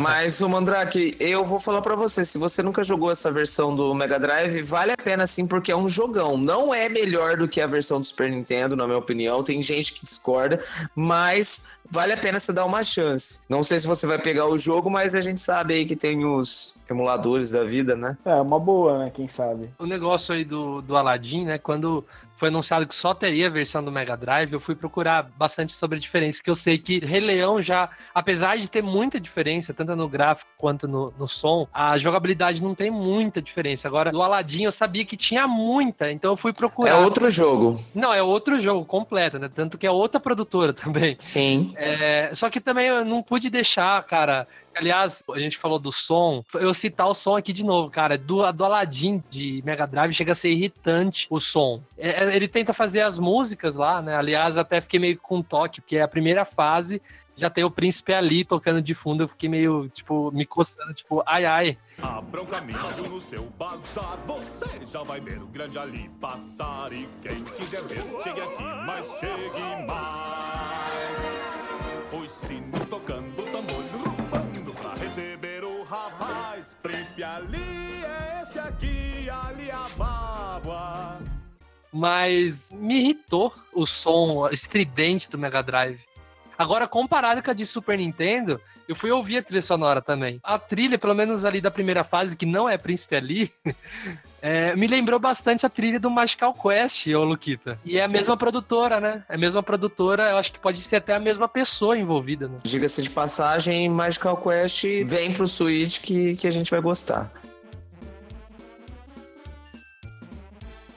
Mas, 0.00 0.40
o 0.40 0.48
Mandrake, 0.48 1.16
eu 1.20 1.44
vou 1.44 1.60
falar 1.60 1.80
pra 1.80 1.94
você, 1.94 2.24
se 2.24 2.38
você 2.38 2.62
nunca 2.62 2.82
jogou 2.82 3.10
essa 3.10 3.30
versão 3.30 3.74
do 3.74 3.94
Mega 3.94 4.18
Drive, 4.18 4.60
vale 4.62 4.92
a 4.92 4.96
pena 4.96 5.26
sim, 5.26 5.46
porque 5.46 5.70
é 5.70 5.76
um 5.76 5.88
jogão. 5.88 6.36
Não 6.36 6.72
é 6.72 6.88
melhor 6.88 7.36
do 7.36 7.48
que 7.48 7.60
a 7.60 7.66
versão 7.66 8.00
do 8.00 8.04
Super 8.04 8.30
Nintendo, 8.30 8.76
na 8.76 8.86
minha 8.86 8.98
opinião. 8.98 9.42
Tem 9.42 9.62
gente 9.62 9.94
que 9.94 10.04
discorda, 10.04 10.60
mas 10.94 11.78
vale 11.90 12.12
a 12.12 12.16
pena 12.16 12.38
você 12.38 12.52
dar 12.52 12.64
uma 12.64 12.82
chance. 12.82 13.40
Não 13.48 13.62
sei 13.62 13.78
se 13.78 13.86
você 13.86 14.06
vai 14.06 14.18
pegar 14.18 14.46
o 14.46 14.58
jogo, 14.58 14.90
mas 14.90 15.14
a 15.14 15.20
gente 15.20 15.40
sabe 15.40 15.74
aí 15.74 15.84
que 15.84 15.96
tem 15.96 16.24
os 16.24 16.82
emuladores 16.88 17.52
da 17.52 17.64
vida, 17.64 17.94
né? 17.96 18.16
É, 18.24 18.34
uma 18.40 18.58
boa, 18.58 18.98
né? 18.98 19.10
Quem 19.12 19.28
sabe. 19.28 19.70
O 19.78 19.86
negócio 19.86 20.34
aí 20.34 20.44
do, 20.44 20.82
do 20.82 20.96
Aladdin, 20.96 21.44
né? 21.44 21.58
Quando 21.58 22.04
foi 22.38 22.48
anunciado 22.48 22.86
que 22.86 22.94
só 22.94 23.12
teria 23.12 23.48
a 23.48 23.50
versão 23.50 23.82
do 23.82 23.90
Mega 23.90 24.16
Drive, 24.16 24.52
eu 24.52 24.60
fui 24.60 24.76
procurar 24.76 25.24
bastante 25.36 25.72
sobre 25.72 25.96
a 25.98 26.00
diferença, 26.00 26.40
que 26.40 26.48
eu 26.48 26.54
sei 26.54 26.78
que 26.78 27.00
Rei 27.00 27.18
Leão 27.18 27.60
já, 27.60 27.90
apesar 28.14 28.56
de 28.56 28.70
ter 28.70 28.80
muita 28.80 29.18
diferença, 29.18 29.74
tanto 29.74 29.96
no 29.96 30.08
gráfico 30.08 30.48
quanto 30.56 30.86
no, 30.86 31.12
no 31.18 31.26
som, 31.26 31.66
a 31.74 31.98
jogabilidade 31.98 32.62
não 32.62 32.76
tem 32.76 32.92
muita 32.92 33.42
diferença. 33.42 33.88
Agora, 33.88 34.12
do 34.12 34.22
Aladdin 34.22 34.62
eu 34.62 34.70
sabia 34.72 35.04
que 35.04 35.16
tinha 35.16 35.48
muita, 35.48 36.12
então 36.12 36.30
eu 36.32 36.36
fui 36.36 36.52
É 36.52 36.54
procurar. 36.54 36.98
outro 36.98 37.28
jogo. 37.28 37.76
Não, 37.92 38.14
é 38.14 38.22
outro 38.22 38.60
jogo 38.60 38.84
completo, 38.84 39.36
né? 39.40 39.50
Tanto 39.52 39.76
que 39.76 39.86
é 39.86 39.90
outra 39.90 40.20
produtora 40.20 40.72
também. 40.72 41.16
Sim. 41.18 41.72
É, 41.76 42.30
só 42.34 42.48
que 42.48 42.60
também 42.60 42.86
eu 42.86 43.04
não 43.04 43.20
pude 43.20 43.50
deixar, 43.50 44.00
cara. 44.04 44.46
Aliás, 44.78 45.24
a 45.28 45.38
gente 45.40 45.58
falou 45.58 45.78
do 45.78 45.90
som. 45.90 46.44
Eu 46.54 46.72
citar 46.72 47.08
o 47.08 47.14
som 47.14 47.34
aqui 47.34 47.52
de 47.52 47.64
novo, 47.64 47.90
cara. 47.90 48.16
Do, 48.16 48.50
do 48.52 48.64
Aladdin 48.64 49.22
de 49.28 49.60
Mega 49.64 49.86
Drive 49.86 50.14
chega 50.14 50.32
a 50.32 50.36
ser 50.36 50.50
irritante 50.50 51.26
o 51.28 51.40
som. 51.40 51.82
É, 51.96 52.36
ele 52.36 52.46
tenta 52.46 52.72
fazer 52.72 53.00
as 53.00 53.18
músicas 53.18 53.74
lá, 53.74 54.00
né? 54.00 54.14
Aliás, 54.14 54.56
até 54.56 54.80
fiquei 54.80 55.00
meio 55.00 55.18
com 55.18 55.42
toque, 55.42 55.80
porque 55.80 55.96
é 55.96 56.02
a 56.02 56.08
primeira 56.08 56.44
fase. 56.44 57.02
Já 57.34 57.50
tem 57.50 57.64
o 57.64 57.70
príncipe 57.70 58.12
ali 58.12 58.44
tocando 58.44 58.80
de 58.80 58.94
fundo. 58.94 59.24
Eu 59.24 59.28
fiquei 59.28 59.48
meio, 59.48 59.88
tipo, 59.88 60.30
me 60.32 60.46
coçando, 60.46 60.94
tipo, 60.94 61.22
ai, 61.26 61.44
ai. 61.44 61.78
Abra 62.00 62.42
um 62.42 62.46
caminho 62.46 62.78
no 63.10 63.20
seu 63.20 63.44
bazar, 63.58 64.18
você 64.26 64.86
já 64.86 65.02
vai 65.02 65.20
ver 65.20 65.42
o 65.42 65.46
grande 65.46 65.76
ali 65.78 66.08
passar. 66.20 66.92
E 66.92 67.08
quem 67.22 67.42
quiser 67.42 67.82
ver, 67.82 68.02
chegue 68.22 68.40
aqui, 68.40 68.62
mas 68.86 69.06
chegue 69.18 69.86
mais. 69.86 71.48
Os 72.10 72.30
sinos 72.30 72.86
tocando, 72.86 73.07
Mas 81.98 82.70
me 82.70 83.00
irritou 83.00 83.52
o 83.74 83.84
som 83.84 84.48
estridente 84.50 85.28
do 85.28 85.36
Mega 85.36 85.60
Drive. 85.60 85.98
Agora, 86.56 86.86
comparado 86.86 87.42
com 87.42 87.50
a 87.50 87.54
de 87.54 87.66
Super 87.66 87.98
Nintendo, 87.98 88.60
eu 88.88 88.94
fui 88.94 89.10
ouvir 89.10 89.38
a 89.38 89.42
trilha 89.42 89.60
sonora 89.60 90.00
também. 90.00 90.38
A 90.44 90.60
trilha, 90.60 90.96
pelo 90.96 91.12
menos 91.12 91.44
ali 91.44 91.60
da 91.60 91.72
primeira 91.72 92.04
fase, 92.04 92.36
que 92.36 92.46
não 92.46 92.68
é 92.68 92.78
Príncipe 92.78 93.16
ali, 93.16 93.52
é, 94.40 94.76
me 94.76 94.86
lembrou 94.86 95.18
bastante 95.18 95.66
a 95.66 95.68
trilha 95.68 95.98
do 95.98 96.08
Magical 96.08 96.54
Quest, 96.54 97.08
ô 97.08 97.24
Luquita. 97.24 97.80
E 97.84 97.98
é 97.98 98.04
a 98.04 98.08
mesma 98.08 98.36
produtora, 98.36 99.00
né? 99.00 99.24
É 99.28 99.34
a 99.34 99.38
mesma 99.38 99.62
produtora, 99.62 100.30
eu 100.30 100.36
acho 100.36 100.52
que 100.52 100.60
pode 100.60 100.80
ser 100.80 100.96
até 100.96 101.16
a 101.16 101.20
mesma 101.20 101.48
pessoa 101.48 101.98
envolvida, 101.98 102.46
né? 102.46 102.58
Diga-se 102.62 103.02
de 103.02 103.10
passagem, 103.10 103.88
Magical 103.88 104.36
Quest 104.36 104.84
vem 105.04 105.32
pro 105.32 105.48
Switch 105.48 106.00
que, 106.00 106.36
que 106.36 106.46
a 106.46 106.50
gente 106.50 106.70
vai 106.70 106.80
gostar. 106.80 107.32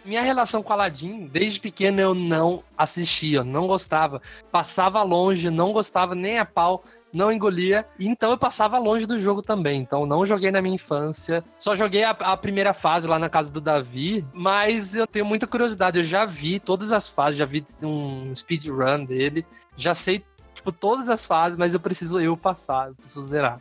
Minha 0.04 0.22
relação 0.22 0.64
com 0.64 0.74
Aladdin, 0.74 1.28
desde 1.28 1.60
pequeno 1.60 2.02
eu 2.02 2.16
não 2.16 2.64
assistia, 2.78 3.44
não 3.44 3.68
gostava. 3.68 4.22
Passava 4.52 5.04
longe, 5.04 5.50
não 5.50 5.72
gostava 5.72 6.16
nem 6.16 6.40
a 6.40 6.46
pau, 6.46 6.84
não 7.14 7.32
engolia. 7.32 7.86
Então 8.00 8.32
eu 8.32 8.38
passava 8.38 8.80
longe 8.80 9.06
do 9.06 9.20
jogo 9.20 9.42
também. 9.42 9.80
Então 9.80 10.06
não 10.06 10.26
joguei 10.26 10.50
na 10.50 10.62
minha 10.62 10.76
infância. 10.76 11.44
Só 11.60 11.76
joguei 11.76 12.04
a, 12.04 12.12
a 12.12 12.36
primeira 12.36 12.74
fase 12.74 13.08
lá 13.08 13.20
na 13.20 13.30
casa 13.30 13.52
do 13.52 13.62
Davi. 13.62 14.26
Mas 14.34 14.96
eu 14.96 15.06
tenho 15.06 15.26
muita 15.26 15.46
curiosidade. 15.46 16.00
Eu 16.00 16.04
já 16.04 16.26
vi 16.26 16.60
todas 16.60 16.92
as 16.92 17.08
fases, 17.08 17.38
já 17.38 17.46
vi 17.46 17.64
um 17.82 18.34
speedrun 18.36 19.06
dele. 19.06 19.46
Já 19.78 19.94
sei, 19.94 20.24
tipo, 20.56 20.72
todas 20.72 21.10
as 21.10 21.26
fases, 21.26 21.58
mas 21.58 21.74
eu 21.74 21.80
preciso 21.80 22.20
eu 22.20 22.36
passar, 22.36 22.90
eu 22.90 22.96
preciso 22.96 23.24
zerar. 23.24 23.60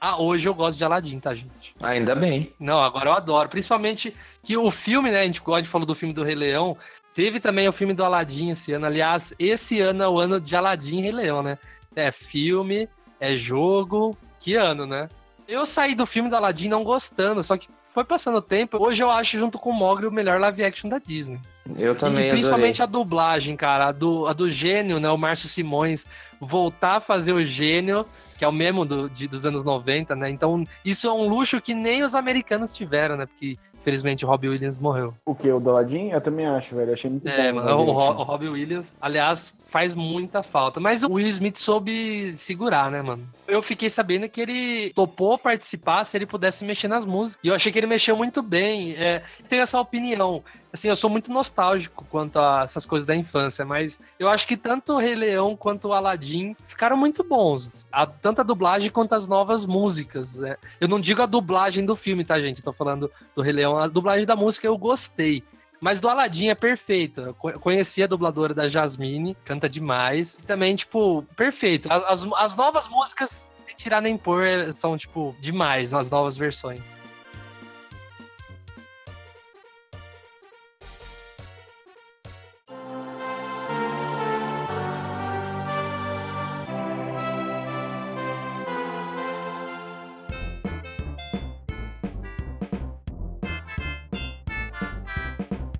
Ah, 0.00 0.20
hoje 0.20 0.48
eu 0.48 0.54
gosto 0.54 0.78
de 0.78 0.84
Aladdin, 0.84 1.20
tá, 1.20 1.34
gente? 1.34 1.74
Ainda 1.82 2.14
bem. 2.14 2.52
Não, 2.58 2.80
agora 2.82 3.10
eu 3.10 3.14
adoro. 3.14 3.48
Principalmente 3.50 4.14
que 4.42 4.56
o 4.56 4.70
filme, 4.70 5.10
né? 5.10 5.20
A 5.20 5.24
gente, 5.24 5.42
a 5.46 5.56
gente 5.58 5.68
falou 5.68 5.86
do 5.86 5.94
filme 5.94 6.14
do 6.14 6.22
Rei 6.24 6.34
Leão. 6.34 6.76
Teve 7.14 7.38
também 7.38 7.68
o 7.68 7.72
filme 7.72 7.92
do 7.92 8.02
Aladdin 8.04 8.50
esse 8.50 8.72
ano. 8.72 8.86
Aliás, 8.86 9.34
esse 9.38 9.78
ano 9.80 10.02
é 10.02 10.08
o 10.08 10.18
ano 10.18 10.40
de 10.40 10.56
Aladdin 10.56 10.98
e 10.98 11.02
Rei 11.02 11.12
Leão, 11.12 11.42
né? 11.42 11.58
É 11.94 12.10
filme, 12.10 12.88
é 13.20 13.36
jogo. 13.36 14.16
Que 14.38 14.54
ano, 14.54 14.86
né? 14.86 15.08
Eu 15.46 15.66
saí 15.66 15.94
do 15.94 16.06
filme 16.06 16.30
do 16.30 16.36
Aladdin 16.36 16.68
não 16.68 16.82
gostando, 16.82 17.42
só 17.42 17.58
que 17.58 17.68
foi 17.84 18.04
passando 18.04 18.38
o 18.38 18.42
tempo. 18.42 18.78
Hoje 18.82 19.02
eu 19.02 19.10
acho, 19.10 19.36
junto 19.38 19.58
com 19.58 19.68
o 19.68 19.74
Mogli, 19.74 20.06
o 20.06 20.10
melhor 20.12 20.40
live 20.40 20.64
action 20.64 20.88
da 20.88 20.98
Disney. 20.98 21.38
Eu 21.76 21.94
também 21.94 22.28
E 22.28 22.30
principalmente 22.30 22.80
adorei. 22.82 23.00
a 23.00 23.04
dublagem, 23.04 23.56
cara. 23.56 23.88
A 23.88 23.92
do, 23.92 24.26
a 24.26 24.32
do 24.32 24.48
gênio, 24.48 24.98
né? 24.98 25.10
O 25.10 25.18
Márcio 25.18 25.48
Simões 25.48 26.06
voltar 26.40 26.96
a 26.96 27.00
fazer 27.00 27.32
o 27.34 27.44
gênio, 27.44 28.06
que 28.40 28.44
é 28.46 28.48
o 28.48 28.52
mesmo 28.52 28.86
do, 28.86 29.10
de- 29.10 29.28
dos 29.28 29.44
anos 29.44 29.62
90, 29.62 30.16
né? 30.16 30.30
Então, 30.30 30.64
isso 30.82 31.06
é 31.06 31.12
um 31.12 31.28
luxo 31.28 31.60
que 31.60 31.74
nem 31.74 32.02
os 32.02 32.14
americanos 32.14 32.74
tiveram, 32.74 33.14
né? 33.18 33.26
Porque, 33.26 33.58
infelizmente, 33.80 34.24
o 34.24 34.28
Robbie 34.28 34.48
Williams 34.48 34.78
morreu. 34.78 35.14
O 35.24 35.34
que? 35.34 35.50
O 35.50 35.58
do 35.58 35.70
Aladdin? 35.70 36.10
Eu 36.10 36.20
também 36.20 36.46
acho, 36.46 36.74
velho. 36.76 36.92
Achei 36.92 37.10
muito 37.10 37.26
É, 37.28 37.52
bom. 37.52 37.60
mano, 37.60 37.76
o, 37.86 37.92
Ro- 37.92 38.12
Robbie 38.22 38.48
Williams, 38.48 38.96
aliás, 39.00 39.52
faz 39.64 39.94
muita 39.94 40.42
falta. 40.42 40.78
Mas 40.78 41.02
o 41.02 41.12
Will 41.12 41.26
Smith 41.28 41.56
soube 41.56 42.32
segurar, 42.36 42.90
né, 42.90 43.00
mano? 43.02 43.26
Eu 43.48 43.62
fiquei 43.62 43.88
sabendo 43.90 44.28
que 44.28 44.40
ele 44.40 44.92
topou 44.94 45.38
participar 45.38 46.04
se 46.04 46.16
ele 46.16 46.26
pudesse 46.26 46.64
mexer 46.64 46.88
nas 46.88 47.04
músicas. 47.04 47.40
E 47.42 47.48
eu 47.48 47.54
achei 47.54 47.72
que 47.72 47.78
ele 47.78 47.86
mexeu 47.86 48.16
muito 48.16 48.42
bem. 48.42 48.92
É, 48.94 49.22
tenho 49.48 49.62
essa 49.62 49.80
opinião. 49.80 50.42
Assim, 50.72 50.86
eu 50.86 50.94
sou 50.94 51.10
muito 51.10 51.32
nostálgico 51.32 52.04
quanto 52.08 52.38
a 52.38 52.60
essas 52.62 52.86
coisas 52.86 53.04
da 53.04 53.16
infância, 53.16 53.64
mas 53.64 53.98
eu 54.20 54.28
acho 54.28 54.46
que 54.46 54.56
tanto 54.56 54.92
o 54.92 54.98
Rei 54.98 55.16
Leão 55.16 55.56
quanto 55.56 55.88
o 55.88 55.92
Aladdin 55.92 56.54
ficaram 56.68 56.96
muito 56.96 57.24
bons. 57.24 57.88
A, 57.90 58.06
tanto 58.06 58.40
a 58.40 58.44
dublagem 58.44 58.88
quanto 58.88 59.12
as 59.16 59.26
novas 59.26 59.66
músicas. 59.66 60.36
né? 60.38 60.56
Eu 60.80 60.86
não 60.86 61.00
digo 61.00 61.20
a 61.22 61.26
dublagem 61.26 61.84
do 61.84 61.96
filme, 61.96 62.24
tá, 62.24 62.38
gente? 62.40 62.58
Eu 62.58 62.64
tô 62.66 62.72
falando 62.72 63.10
do 63.34 63.42
Rei 63.42 63.52
Leão. 63.52 63.69
A 63.78 63.86
dublagem 63.88 64.26
da 64.26 64.36
música 64.36 64.66
eu 64.66 64.76
gostei. 64.78 65.42
Mas 65.80 65.98
do 65.98 66.08
Aladdin 66.08 66.48
é 66.48 66.54
perfeito. 66.54 67.20
Eu 67.22 67.34
co- 67.34 67.58
conheci 67.58 68.02
a 68.02 68.06
dubladora 68.06 68.52
da 68.52 68.68
Jasmine, 68.68 69.34
canta 69.44 69.68
demais. 69.68 70.34
E 70.38 70.42
também, 70.42 70.76
tipo, 70.76 71.22
perfeito. 71.36 71.90
As, 71.90 72.04
as, 72.24 72.32
as 72.36 72.56
novas 72.56 72.86
músicas, 72.88 73.50
sem 73.66 73.74
tirar 73.76 74.02
nem 74.02 74.16
pôr, 74.18 74.42
são, 74.74 74.96
tipo, 74.98 75.34
demais 75.40 75.94
as 75.94 76.10
novas 76.10 76.36
versões. 76.36 77.00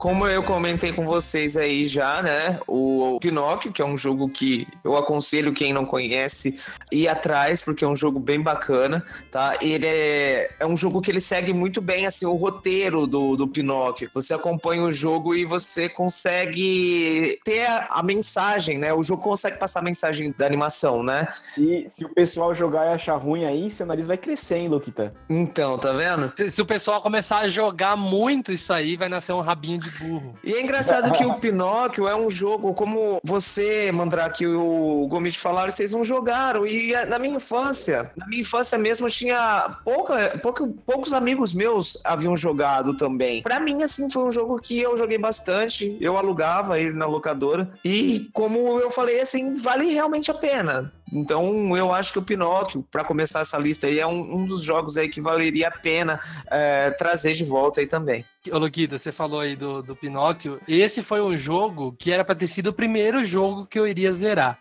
Como 0.00 0.26
eu 0.26 0.42
comentei 0.42 0.94
com 0.94 1.04
vocês 1.04 1.58
aí 1.58 1.84
já, 1.84 2.22
né? 2.22 2.58
O 2.66 3.18
Pinóquio, 3.20 3.70
que 3.70 3.82
é 3.82 3.84
um 3.84 3.98
jogo 3.98 4.30
que 4.30 4.66
eu 4.82 4.96
aconselho 4.96 5.52
quem 5.52 5.74
não 5.74 5.84
conhece 5.84 6.58
ir 6.90 7.06
atrás, 7.06 7.60
porque 7.60 7.84
é 7.84 7.86
um 7.86 7.94
jogo 7.94 8.18
bem 8.18 8.40
bacana, 8.40 9.04
tá? 9.30 9.58
Ele 9.60 9.86
é, 9.86 10.50
é 10.58 10.64
um 10.64 10.74
jogo 10.74 11.02
que 11.02 11.10
ele 11.10 11.20
segue 11.20 11.52
muito 11.52 11.82
bem, 11.82 12.06
assim, 12.06 12.24
o 12.24 12.32
roteiro 12.32 13.06
do, 13.06 13.36
do 13.36 13.46
Pinóquio. 13.46 14.08
Você 14.14 14.32
acompanha 14.32 14.82
o 14.84 14.90
jogo 14.90 15.34
e 15.34 15.44
você 15.44 15.86
consegue 15.86 17.38
ter 17.44 17.66
a, 17.66 17.88
a 17.90 18.02
mensagem, 18.02 18.78
né? 18.78 18.94
O 18.94 19.02
jogo 19.02 19.22
consegue 19.22 19.58
passar 19.58 19.80
a 19.80 19.84
mensagem 19.84 20.34
da 20.34 20.46
animação, 20.46 21.02
né? 21.02 21.28
Se, 21.44 21.86
se 21.90 22.06
o 22.06 22.08
pessoal 22.08 22.54
jogar 22.54 22.86
e 22.86 22.94
achar 22.94 23.16
ruim 23.16 23.44
aí, 23.44 23.70
seu 23.70 23.84
nariz 23.84 24.06
vai 24.06 24.16
crescer, 24.16 24.56
hein, 24.56 24.68
Luquita? 24.68 25.12
Então, 25.28 25.76
tá 25.76 25.92
vendo? 25.92 26.32
Se, 26.34 26.50
se 26.50 26.62
o 26.62 26.64
pessoal 26.64 27.02
começar 27.02 27.40
a 27.40 27.48
jogar 27.48 27.96
muito 27.96 28.50
isso 28.50 28.72
aí, 28.72 28.96
vai 28.96 29.10
nascer 29.10 29.34
um 29.34 29.42
rabinho 29.42 29.78
de 29.78 29.89
burro. 29.98 30.38
E 30.42 30.54
é 30.54 30.60
engraçado 30.60 31.12
que 31.12 31.24
o 31.24 31.34
Pinóquio 31.34 32.08
é 32.08 32.14
um 32.14 32.30
jogo, 32.30 32.74
como 32.74 33.20
você, 33.22 33.90
Mandrake 33.92 34.44
e 34.44 34.46
o 34.46 35.06
Gomit 35.08 35.38
falaram, 35.38 35.70
vocês 35.70 35.92
não 35.92 36.04
jogaram. 36.04 36.66
E 36.66 36.92
na 37.06 37.18
minha 37.18 37.36
infância, 37.36 38.10
na 38.16 38.26
minha 38.26 38.40
infância 38.40 38.78
mesmo, 38.78 39.08
tinha 39.08 39.76
pouca, 39.84 40.38
pouca, 40.42 40.66
poucos 40.86 41.12
amigos 41.12 41.52
meus 41.52 42.00
haviam 42.04 42.36
jogado 42.36 42.94
também. 42.94 43.42
Pra 43.42 43.60
mim, 43.60 43.82
assim, 43.82 44.10
foi 44.10 44.24
um 44.24 44.30
jogo 44.30 44.58
que 44.60 44.80
eu 44.80 44.96
joguei 44.96 45.18
bastante. 45.18 45.96
Eu 46.00 46.16
alugava 46.16 46.78
ele 46.78 46.92
na 46.92 47.06
locadora. 47.06 47.70
E 47.84 48.30
como 48.32 48.78
eu 48.78 48.90
falei, 48.90 49.20
assim, 49.20 49.54
vale 49.54 49.92
realmente 49.92 50.30
a 50.30 50.34
pena. 50.34 50.92
Então, 51.12 51.76
eu 51.76 51.92
acho 51.92 52.12
que 52.12 52.18
o 52.18 52.22
Pinóquio, 52.22 52.84
para 52.90 53.04
começar 53.04 53.40
essa 53.40 53.58
lista 53.58 53.86
aí, 53.86 53.98
é 53.98 54.06
um, 54.06 54.36
um, 54.36 54.44
dos 54.44 54.62
jogos 54.62 54.96
aí 54.96 55.08
que 55.08 55.20
valeria 55.20 55.68
a 55.68 55.70
pena 55.70 56.20
é, 56.50 56.90
trazer 56.90 57.34
de 57.34 57.44
volta 57.44 57.80
aí 57.80 57.86
também. 57.86 58.24
Ô, 58.50 58.58
Luquita, 58.58 58.98
você 58.98 59.10
falou 59.10 59.40
aí 59.40 59.56
do, 59.56 59.82
do 59.82 59.96
Pinóquio. 59.96 60.60
Esse 60.68 61.02
foi 61.02 61.20
um 61.20 61.36
jogo 61.36 61.94
que 61.98 62.12
era 62.12 62.24
para 62.24 62.34
ter 62.34 62.46
sido 62.46 62.68
o 62.68 62.72
primeiro 62.72 63.24
jogo 63.24 63.66
que 63.66 63.78
eu 63.78 63.86
iria 63.86 64.12
zerar. 64.12 64.58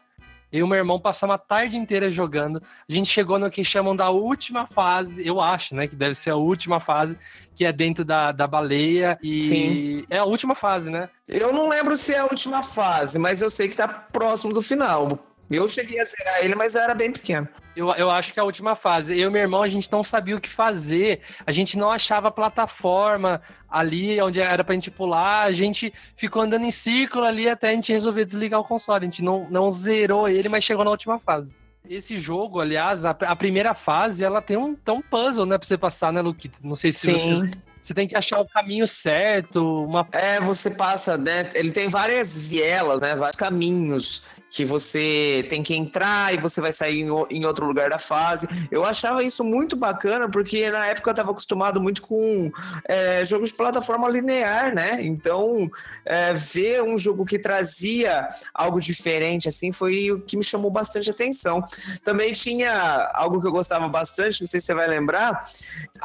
Eu 0.52 0.66
e 0.66 0.70
meu 0.70 0.78
irmão 0.78 1.00
passamos 1.00 1.36
a 1.36 1.38
tarde 1.38 1.78
inteira 1.78 2.10
jogando. 2.10 2.62
A 2.90 2.92
gente 2.92 3.08
chegou 3.08 3.38
no 3.38 3.52
que 3.52 3.64
chamam 3.64 3.96
da 3.96 4.10
última 4.10 4.66
fase, 4.66 5.26
eu 5.26 5.40
acho, 5.40 5.76
né? 5.76 5.88
Que 5.88 5.96
deve 5.96 6.16
ser 6.16 6.32
a 6.32 6.36
última 6.36 6.80
fase, 6.80 7.16
que 7.56 7.64
é 7.66 7.72
dentro 7.72 8.04
da, 8.04 8.32
da 8.32 8.48
baleia. 8.48 9.18
E 9.22 9.42
Sim. 9.44 10.06
é 10.10 10.18
a 10.18 10.26
última 10.26 10.56
fase, 10.56 10.90
né? 10.90 11.08
Eu 11.28 11.54
não 11.54 11.70
lembro 11.70 11.96
se 11.96 12.16
é 12.16 12.20
a 12.20 12.26
última 12.26 12.64
fase, 12.64 13.20
mas 13.20 13.42
eu 13.42 13.50
sei 13.50 13.70
que 13.70 13.78
tá 13.78 13.88
próximo 13.88 14.52
do 14.52 14.62
final. 14.62 15.20
Eu 15.50 15.68
cheguei 15.68 16.00
a 16.00 16.04
zerar 16.04 16.44
ele, 16.44 16.54
mas 16.56 16.76
eu 16.76 16.82
era 16.82 16.94
bem 16.94 17.12
pequeno. 17.12 17.48
Eu, 17.76 17.90
eu 17.92 18.12
acho 18.12 18.34
que 18.34 18.40
é 18.40 18.42
a 18.42 18.46
última 18.46 18.76
fase. 18.76 19.18
Eu 19.18 19.30
e 19.30 19.32
meu 19.32 19.42
irmão, 19.42 19.62
a 19.62 19.68
gente 19.68 19.92
não 19.92 20.04
sabia 20.04 20.36
o 20.36 20.42
que 20.42 20.50
fazer. 20.50 21.22
A 21.46 21.52
gente 21.52 21.78
não 21.78 21.90
achava 21.90 22.30
plataforma 22.30 23.42
ali 23.70 24.22
onde 24.22 24.40
era 24.40 24.64
pra 24.64 24.76
gente 24.76 24.92
pular. 24.92 25.44
A 25.44 25.52
gente 25.52 25.94
ficou 26.16 26.42
andando 26.42 26.66
em 26.66 26.72
círculo 26.72 27.24
ali 27.24 27.50
até 27.50 27.70
a 27.70 27.74
gente 27.74 27.92
resolver 27.92 28.26
desligar 28.26 28.60
o 28.60 28.64
console. 28.64 29.06
A 29.06 29.06
gente 29.06 29.24
não, 29.24 29.48
não 29.50 29.72
zerou 29.72 30.28
ele, 30.28 30.50
mas 30.50 30.64
chegou 30.64 30.84
na 30.84 30.92
última 30.92 31.20
fase. 31.20 31.50
Esse 31.90 32.20
jogo, 32.20 32.60
aliás, 32.60 33.04
a, 33.06 33.12
a 33.12 33.36
primeira 33.36 33.74
fase, 33.74 34.24
ela 34.24 34.42
tem 34.42 34.58
um, 34.58 34.76
tem 34.76 34.94
um 34.94 35.02
puzzle, 35.02 35.46
né, 35.46 35.58
pra 35.58 35.66
você 35.66 35.78
passar, 35.78 36.14
né, 36.14 36.22
Luquita? 36.22 36.60
Não 36.62 36.76
sei 36.76 36.92
se 36.92 37.18
Sim. 37.18 37.46
você... 37.46 37.69
Você 37.82 37.94
tem 37.94 38.08
que 38.08 38.16
achar 38.16 38.40
o 38.40 38.48
caminho 38.48 38.88
certo, 38.88 39.86
uma... 39.86 40.08
É, 40.12 40.40
você 40.40 40.72
passa, 40.72 41.18
né? 41.18 41.50
Ele 41.54 41.72
tem 41.72 41.88
várias 41.88 42.48
vielas, 42.48 43.02
né? 43.02 43.16
Vários 43.16 43.38
caminhos 43.38 44.24
que 44.50 44.66
você 44.66 45.46
tem 45.50 45.62
que 45.62 45.76
entrar 45.76 46.34
e 46.34 46.38
você 46.38 46.60
vai 46.60 46.72
sair 46.72 47.02
em 47.30 47.46
outro 47.46 47.66
lugar 47.66 47.90
da 47.90 48.00
fase. 48.00 48.48
Eu 48.72 48.84
achava 48.84 49.24
isso 49.24 49.44
muito 49.44 49.76
bacana, 49.76 50.30
porque 50.30 50.70
na 50.72 50.88
época 50.88 51.10
eu 51.10 51.14
estava 51.14 51.32
acostumado 51.32 51.80
muito 51.80 52.02
com 52.02 52.52
é, 52.88 53.24
jogos 53.24 53.52
de 53.52 53.56
plataforma 53.56 54.10
linear, 54.10 54.74
né? 54.74 54.98
Então, 55.02 55.70
é, 56.06 56.34
ver 56.34 56.82
um 56.84 56.98
jogo 56.98 57.26
que 57.26 57.38
trazia 57.38 58.28
algo 58.54 58.80
diferente, 58.80 59.48
assim, 59.48 59.72
foi 59.72 60.12
o 60.12 60.20
que 60.20 60.36
me 60.36 60.44
chamou 60.44 60.72
bastante 60.72 61.10
atenção. 61.10 61.64
Também 62.04 62.34
tinha 62.34 63.12
algo 63.14 63.40
que 63.40 63.48
eu 63.48 63.52
gostava 63.52 63.88
bastante, 63.88 64.42
não 64.42 64.48
sei 64.48 64.60
se 64.60 64.68
você 64.68 64.74
vai 64.74 64.88
lembrar, 64.88 65.48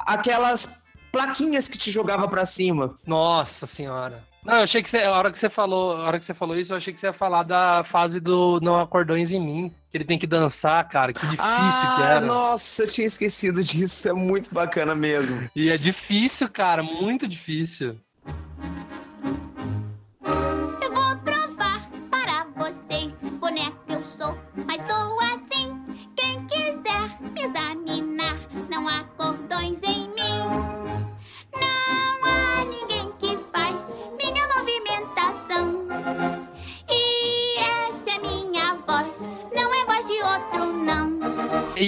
aquelas 0.06 0.84
plaquinhas 1.14 1.68
que 1.68 1.78
te 1.78 1.90
jogava 1.90 2.28
para 2.28 2.44
cima. 2.44 2.96
Nossa 3.06 3.66
senhora. 3.66 4.22
Não, 4.44 4.56
eu 4.56 4.64
achei 4.64 4.82
que 4.82 4.90
você, 4.90 4.98
a 4.98 5.10
hora 5.12 5.30
que 5.30 5.38
você 5.38 5.48
falou, 5.48 5.96
a 5.96 6.00
hora 6.00 6.18
que 6.18 6.24
você 6.24 6.34
falou 6.34 6.58
isso, 6.58 6.72
eu 6.72 6.76
achei 6.76 6.92
que 6.92 7.00
você 7.00 7.06
ia 7.06 7.12
falar 7.14 7.44
da 7.44 7.82
fase 7.82 8.20
do 8.20 8.60
Não 8.60 8.78
Acordões 8.78 9.32
em 9.32 9.40
Mim, 9.40 9.74
que 9.90 9.96
ele 9.96 10.04
tem 10.04 10.18
que 10.18 10.26
dançar, 10.26 10.86
cara, 10.86 11.14
que 11.14 11.26
difícil 11.26 11.42
ah, 11.42 11.94
que 11.96 12.02
era. 12.02 12.20
Nossa, 12.20 12.82
eu 12.82 12.88
tinha 12.88 13.06
esquecido 13.06 13.64
disso, 13.64 14.06
é 14.06 14.12
muito 14.12 14.52
bacana 14.52 14.94
mesmo. 14.94 15.48
E 15.56 15.70
é 15.70 15.78
difícil, 15.78 16.46
cara, 16.50 16.82
muito 16.82 17.26
difícil. 17.26 17.98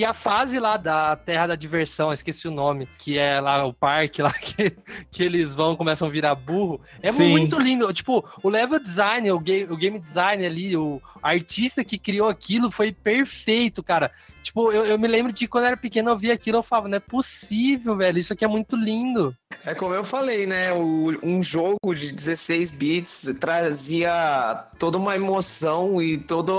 A 0.06 0.14
fase 0.14 0.58
lá 0.58 0.76
da 0.76 1.16
Terra 1.16 1.48
da 1.48 1.54
Diversão, 1.56 2.12
esqueci 2.12 2.48
o 2.48 2.50
nome, 2.50 2.88
que 2.98 3.18
é 3.18 3.40
lá 3.40 3.64
o 3.64 3.72
parque 3.74 4.22
lá 4.22 4.32
que, 4.32 4.76
que 5.16 5.22
eles 5.22 5.54
vão, 5.54 5.74
começam 5.74 6.06
a 6.06 6.10
virar 6.10 6.34
burro. 6.34 6.78
É 7.02 7.10
Sim. 7.10 7.30
muito 7.30 7.58
lindo. 7.58 7.90
Tipo, 7.90 8.22
o 8.42 8.50
level 8.50 8.78
design, 8.78 9.30
o 9.32 9.40
game, 9.40 9.64
o 9.72 9.76
game 9.76 9.98
design 9.98 10.44
ali, 10.44 10.76
o 10.76 11.00
artista 11.22 11.82
que 11.82 11.96
criou 11.96 12.28
aquilo 12.28 12.70
foi 12.70 12.92
perfeito, 12.92 13.82
cara. 13.82 14.10
Tipo, 14.42 14.70
eu, 14.70 14.84
eu 14.84 14.98
me 14.98 15.08
lembro 15.08 15.32
de 15.32 15.48
quando 15.48 15.64
eu 15.64 15.68
era 15.68 15.76
pequeno, 15.76 16.10
eu 16.10 16.16
via 16.18 16.34
aquilo, 16.34 16.58
eu 16.58 16.62
falava, 16.62 16.88
não 16.88 16.98
é 16.98 17.00
possível, 17.00 17.96
velho, 17.96 18.18
isso 18.18 18.32
aqui 18.32 18.44
é 18.44 18.48
muito 18.48 18.76
lindo. 18.76 19.34
É 19.64 19.74
como 19.74 19.94
eu 19.94 20.04
falei, 20.04 20.46
né? 20.46 20.72
O- 20.74 21.18
um 21.22 21.42
jogo 21.42 21.94
de 21.94 22.12
16 22.12 22.72
bits 22.72 23.34
trazia 23.40 24.64
toda 24.78 24.98
uma 24.98 25.16
emoção 25.16 26.00
e 26.02 26.18
toda 26.18 26.52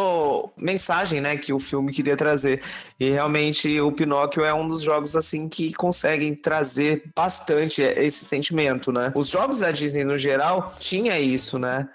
mensagem, 0.59 1.21
né? 1.21 1.37
Que 1.37 1.53
o 1.53 1.59
filme 1.59 1.91
queria 1.93 2.17
trazer. 2.17 2.61
E 2.99 3.09
realmente 3.11 3.79
o 3.79 3.91
Pinóquio 3.91 4.43
é 4.43 4.53
um 4.53 4.67
dos 4.67 4.81
jogos 4.81 5.15
assim 5.15 5.47
que 5.47 5.71
conseguem 5.73 6.33
trazer 6.35 7.03
bastante 7.15 7.81
esse 7.81 8.25
sentimento, 8.25 8.46
né? 8.91 9.11
Os 9.15 9.27
jogos 9.27 9.59
da 9.59 9.71
Disney 9.71 10.03
no 10.03 10.17
geral 10.17 10.73
tinha 10.77 11.19
isso, 11.19 11.57
né? 11.57 11.87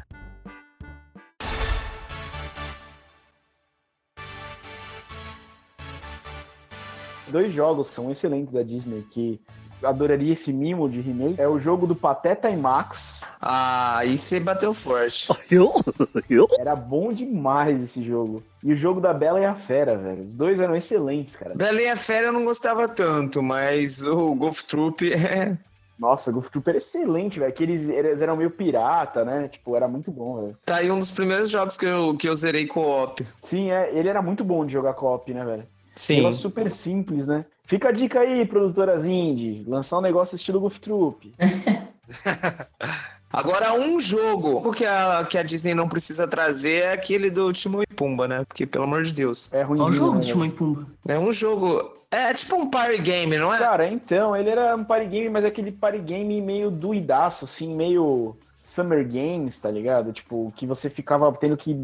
Dois 7.28 7.52
jogos 7.52 7.88
que 7.88 7.94
são 7.94 8.10
excelentes 8.10 8.52
da 8.52 8.62
Disney, 8.62 9.06
que 9.10 9.40
eu 9.82 9.88
adoraria 9.88 10.32
esse 10.32 10.52
mimo 10.52 10.88
de 10.88 11.00
remake, 11.00 11.40
é 11.40 11.48
o 11.48 11.58
jogo 11.58 11.86
do 11.86 11.96
Pateta 11.96 12.48
e 12.48 12.56
Max. 12.56 13.26
Ah, 13.40 13.98
aí 13.98 14.16
você 14.16 14.38
bateu 14.38 14.72
forte. 14.72 15.28
Era 16.60 16.76
bom 16.76 17.12
demais 17.12 17.82
esse 17.82 18.02
jogo. 18.02 18.42
E 18.62 18.72
o 18.72 18.76
jogo 18.76 19.00
da 19.00 19.12
Bela 19.12 19.40
e 19.40 19.44
a 19.44 19.54
Fera, 19.54 19.96
velho. 19.96 20.22
Os 20.22 20.34
dois 20.34 20.60
eram 20.60 20.76
excelentes, 20.76 21.34
cara. 21.34 21.54
Bela 21.54 21.80
e 21.80 21.88
a 21.88 21.96
Fera 21.96 22.26
eu 22.26 22.32
não 22.32 22.44
gostava 22.44 22.86
tanto, 22.86 23.42
mas 23.42 24.06
o 24.06 24.34
Golf 24.34 24.62
Troop 24.62 25.12
é. 25.12 25.58
Nossa, 26.02 26.32
Golf 26.32 26.50
Troop 26.50 26.68
era 26.68 26.78
excelente, 26.78 27.38
velho. 27.38 27.52
Que 27.52 27.62
eles, 27.62 27.88
eles 27.88 28.20
eram 28.20 28.36
meio 28.36 28.50
pirata, 28.50 29.24
né? 29.24 29.46
Tipo, 29.46 29.76
era 29.76 29.86
muito 29.86 30.10
bom, 30.10 30.42
velho. 30.42 30.58
Tá 30.64 30.78
aí 30.78 30.90
um 30.90 30.98
dos 30.98 31.12
primeiros 31.12 31.48
jogos 31.48 31.76
que 31.76 31.86
eu, 31.86 32.16
que 32.16 32.28
eu 32.28 32.34
zerei 32.34 32.66
co-op. 32.66 33.24
Sim, 33.40 33.70
é, 33.70 33.96
ele 33.96 34.08
era 34.08 34.20
muito 34.20 34.42
bom 34.42 34.66
de 34.66 34.72
jogar 34.72 34.94
co-op, 34.94 35.32
né, 35.32 35.44
velho? 35.44 35.62
Sim. 35.94 36.16
Negócio 36.16 36.40
super 36.40 36.72
simples, 36.72 37.28
né? 37.28 37.44
Fica 37.66 37.90
a 37.90 37.92
dica 37.92 38.18
aí, 38.18 38.44
produtoras 38.44 39.04
indie. 39.04 39.64
Lançar 39.64 39.98
um 39.98 40.00
negócio 40.00 40.34
estilo 40.34 40.58
Golf 40.58 40.78
Troop. 40.78 41.32
Agora, 43.32 43.72
um 43.72 44.00
jogo 44.00 44.72
que 44.72 44.84
a, 44.84 45.24
que 45.24 45.38
a 45.38 45.42
Disney 45.44 45.72
não 45.72 45.88
precisa 45.88 46.26
trazer 46.26 46.82
é 46.82 46.92
aquele 46.92 47.30
do 47.30 47.52
Timão 47.52 47.80
e 47.80 47.86
Pumba, 47.86 48.26
né? 48.26 48.44
Porque, 48.44 48.66
pelo 48.66 48.84
amor 48.84 49.04
de 49.04 49.12
Deus. 49.12 49.52
É 49.54 49.64
Qual 49.64 49.88
o 49.88 49.92
jogo 49.92 50.18
de 50.18 50.26
Timão 50.26 50.46
e 50.46 50.50
Pumba? 50.50 50.86
É 51.06 51.16
um 51.16 51.30
jogo. 51.30 52.01
É 52.12 52.32
tipo 52.34 52.56
um 52.56 52.68
party 52.68 52.98
game, 52.98 53.38
não 53.38 53.52
é? 53.52 53.58
Cara, 53.58 53.86
então, 53.86 54.36
ele 54.36 54.50
era 54.50 54.76
um 54.76 54.84
party 54.84 55.06
game, 55.06 55.30
mas 55.30 55.44
é 55.44 55.48
aquele 55.48 55.72
party 55.72 55.98
game 55.98 56.40
meio 56.40 56.70
doidaço, 56.70 57.46
assim, 57.46 57.74
meio 57.74 58.36
Summer 58.62 59.02
Games, 59.04 59.56
tá 59.58 59.70
ligado? 59.70 60.12
Tipo, 60.12 60.52
que 60.54 60.66
você 60.66 60.90
ficava 60.90 61.32
tendo 61.32 61.56
que 61.56 61.74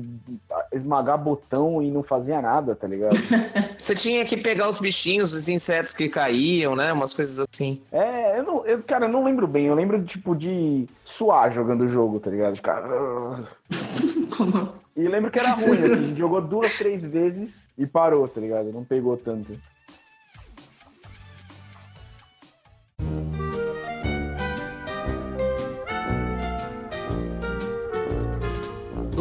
esmagar 0.73 1.19
botão 1.19 1.83
e 1.83 1.91
não 1.91 2.03
fazia 2.03 2.41
nada, 2.43 2.77
tá 2.77 2.87
ligado? 2.87 3.17
Você 3.79 3.95
tinha 3.95 4.25
que 4.25 4.37
pegar 4.37 4.69
os 4.69 4.81
bichinhos, 4.81 5.33
os 5.33 5.49
insetos 5.49 5.95
que 5.95 6.09
caíam, 6.09 6.75
né? 6.75 6.93
Umas 6.93 7.15
coisas 7.15 7.47
assim. 7.49 7.81
É, 7.93 8.39
eu 8.39 8.43
não, 8.43 8.67
eu, 8.67 8.83
cara, 8.83 9.07
eu 9.07 9.09
não 9.09 9.25
lembro 9.25 9.47
bem. 9.47 9.67
Eu 9.67 9.75
lembro, 9.75 10.03
tipo, 10.05 10.35
de 10.35 10.87
suar 11.05 11.53
jogando 11.53 11.83
o 11.83 11.89
jogo, 11.89 12.19
tá 12.19 12.29
ligado? 12.29 12.57
Ficar... 12.57 12.83
E 14.99 15.07
lembro 15.07 15.31
que 15.31 15.39
era 15.39 15.53
ruim, 15.53 15.79
assim, 15.79 15.93
a 15.93 16.07
gente 16.09 16.19
jogou 16.19 16.41
duas, 16.41 16.77
três 16.77 17.07
vezes 17.07 17.71
e 17.79 17.87
parou, 17.87 18.27
tá 18.27 18.41
ligado? 18.41 18.73
Não 18.73 18.83
pegou 18.83 19.17
tanto. 19.17 19.53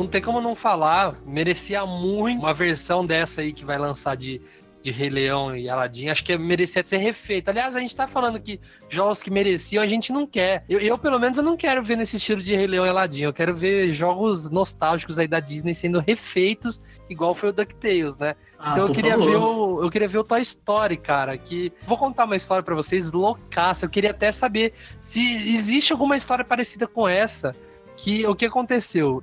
Não 0.08 0.12
tem 0.12 0.22
como 0.22 0.40
não 0.40 0.56
falar, 0.56 1.16
merecia 1.26 1.86
muito 1.86 2.40
uma 2.40 2.54
versão 2.54 3.06
dessa 3.06 3.42
aí 3.42 3.52
que 3.52 3.66
vai 3.66 3.78
lançar 3.78 4.16
de, 4.16 4.42
de 4.82 4.90
Rei 4.90 5.10
Leão 5.10 5.54
e 5.54 5.68
Aladdin. 5.68 6.08
Acho 6.08 6.24
que 6.24 6.38
merecia 6.38 6.82
ser 6.82 6.96
refeito. 6.96 7.50
Aliás, 7.50 7.76
a 7.76 7.82
gente 7.82 7.94
tá 7.94 8.08
falando 8.08 8.40
que 8.40 8.58
jogos 8.88 9.22
que 9.22 9.30
mereciam 9.30 9.84
a 9.84 9.86
gente 9.86 10.14
não 10.14 10.26
quer. 10.26 10.64
Eu, 10.70 10.80
eu, 10.80 10.98
pelo 10.98 11.20
menos, 11.20 11.38
eu 11.38 11.44
não 11.44 11.58
quero 11.58 11.84
ver 11.84 11.98
nesse 11.98 12.16
estilo 12.16 12.42
de 12.42 12.56
Rei 12.56 12.68
Leão 12.68 12.86
e 12.86 12.90
Aladdin. 12.90 13.24
Eu 13.24 13.34
quero 13.34 13.54
ver 13.54 13.92
jogos 13.92 14.50
nostálgicos 14.50 15.20
aí 15.20 15.28
da 15.28 15.42
Disney 15.42 15.74
sendo 15.74 16.00
refeitos, 16.00 16.82
igual 17.10 17.36
foi 17.36 17.50
o 17.50 17.54
DuckTales, 17.54 18.16
né? 18.16 18.34
Ah, 18.58 18.72
então 18.72 18.88
eu 18.88 18.94
queria, 18.94 19.12
favor. 19.12 19.30
ver 19.30 19.36
o, 19.36 19.84
eu 19.84 19.90
queria 19.90 20.08
ver 20.08 20.20
o 20.20 20.24
Toy 20.24 20.40
Story, 20.40 20.96
cara. 20.96 21.38
Que 21.38 21.74
vou 21.86 21.98
contar 21.98 22.24
uma 22.24 22.38
história 22.38 22.64
pra 22.64 22.76
vocês 22.76 23.12
loucaça. 23.12 23.86
Eu 23.86 23.90
queria 23.90 24.12
até 24.12 24.32
saber 24.32 24.72
se 25.02 25.20
existe 25.54 25.92
alguma 25.92 26.16
história 26.16 26.46
parecida 26.46 26.88
com 26.88 27.10
essa. 27.10 27.54
Que 27.98 28.26
o 28.26 28.36
que 28.36 28.46
aconteceu? 28.46 29.22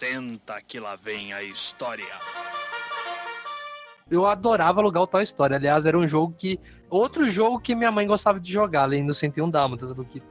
Senta 0.00 0.58
que 0.66 0.80
lá 0.80 0.96
vem 0.96 1.34
a 1.34 1.42
história. 1.42 2.06
Eu 4.10 4.24
adorava 4.24 4.80
alugar 4.80 5.02
o 5.02 5.06
Toy 5.06 5.22
Story. 5.22 5.54
Aliás, 5.54 5.84
era 5.84 5.98
um 5.98 6.08
jogo 6.08 6.34
que. 6.38 6.58
Outro 6.88 7.28
jogo 7.28 7.60
que 7.60 7.74
minha 7.74 7.92
mãe 7.92 8.06
gostava 8.06 8.40
de 8.40 8.50
jogar, 8.50 8.84
além 8.84 9.04
do 9.04 9.12
101 9.12 9.50
Dálmatas 9.50 9.94
do 9.94 10.02
que. 10.02 10.22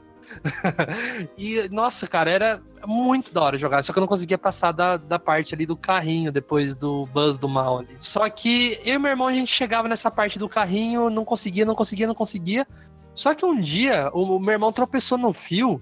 e, 1.37 1.69
nossa, 1.69 2.07
cara, 2.07 2.31
era 2.31 2.63
muito 2.83 3.31
da 3.31 3.43
hora 3.43 3.59
jogar. 3.59 3.83
Só 3.83 3.93
que 3.93 3.99
eu 3.99 4.01
não 4.01 4.07
conseguia 4.07 4.39
passar 4.39 4.71
da, 4.71 4.97
da 4.97 5.19
parte 5.19 5.53
ali 5.53 5.67
do 5.67 5.77
carrinho, 5.77 6.31
depois 6.31 6.75
do 6.75 7.05
Buzz 7.05 7.37
do 7.37 7.47
mal 7.47 7.77
ali. 7.77 7.95
Só 7.99 8.27
que 8.27 8.81
eu 8.83 8.95
e 8.95 8.97
meu 8.97 9.11
irmão, 9.11 9.27
a 9.27 9.33
gente 9.33 9.53
chegava 9.53 9.87
nessa 9.87 10.09
parte 10.09 10.39
do 10.39 10.49
carrinho, 10.49 11.11
não 11.11 11.23
conseguia, 11.23 11.63
não 11.63 11.75
conseguia, 11.75 12.07
não 12.07 12.15
conseguia. 12.15 12.67
Só 13.13 13.35
que 13.35 13.45
um 13.45 13.59
dia, 13.59 14.09
o, 14.13 14.37
o 14.37 14.39
meu 14.39 14.53
irmão 14.53 14.73
tropeçou 14.73 15.15
no 15.15 15.31
fio 15.31 15.79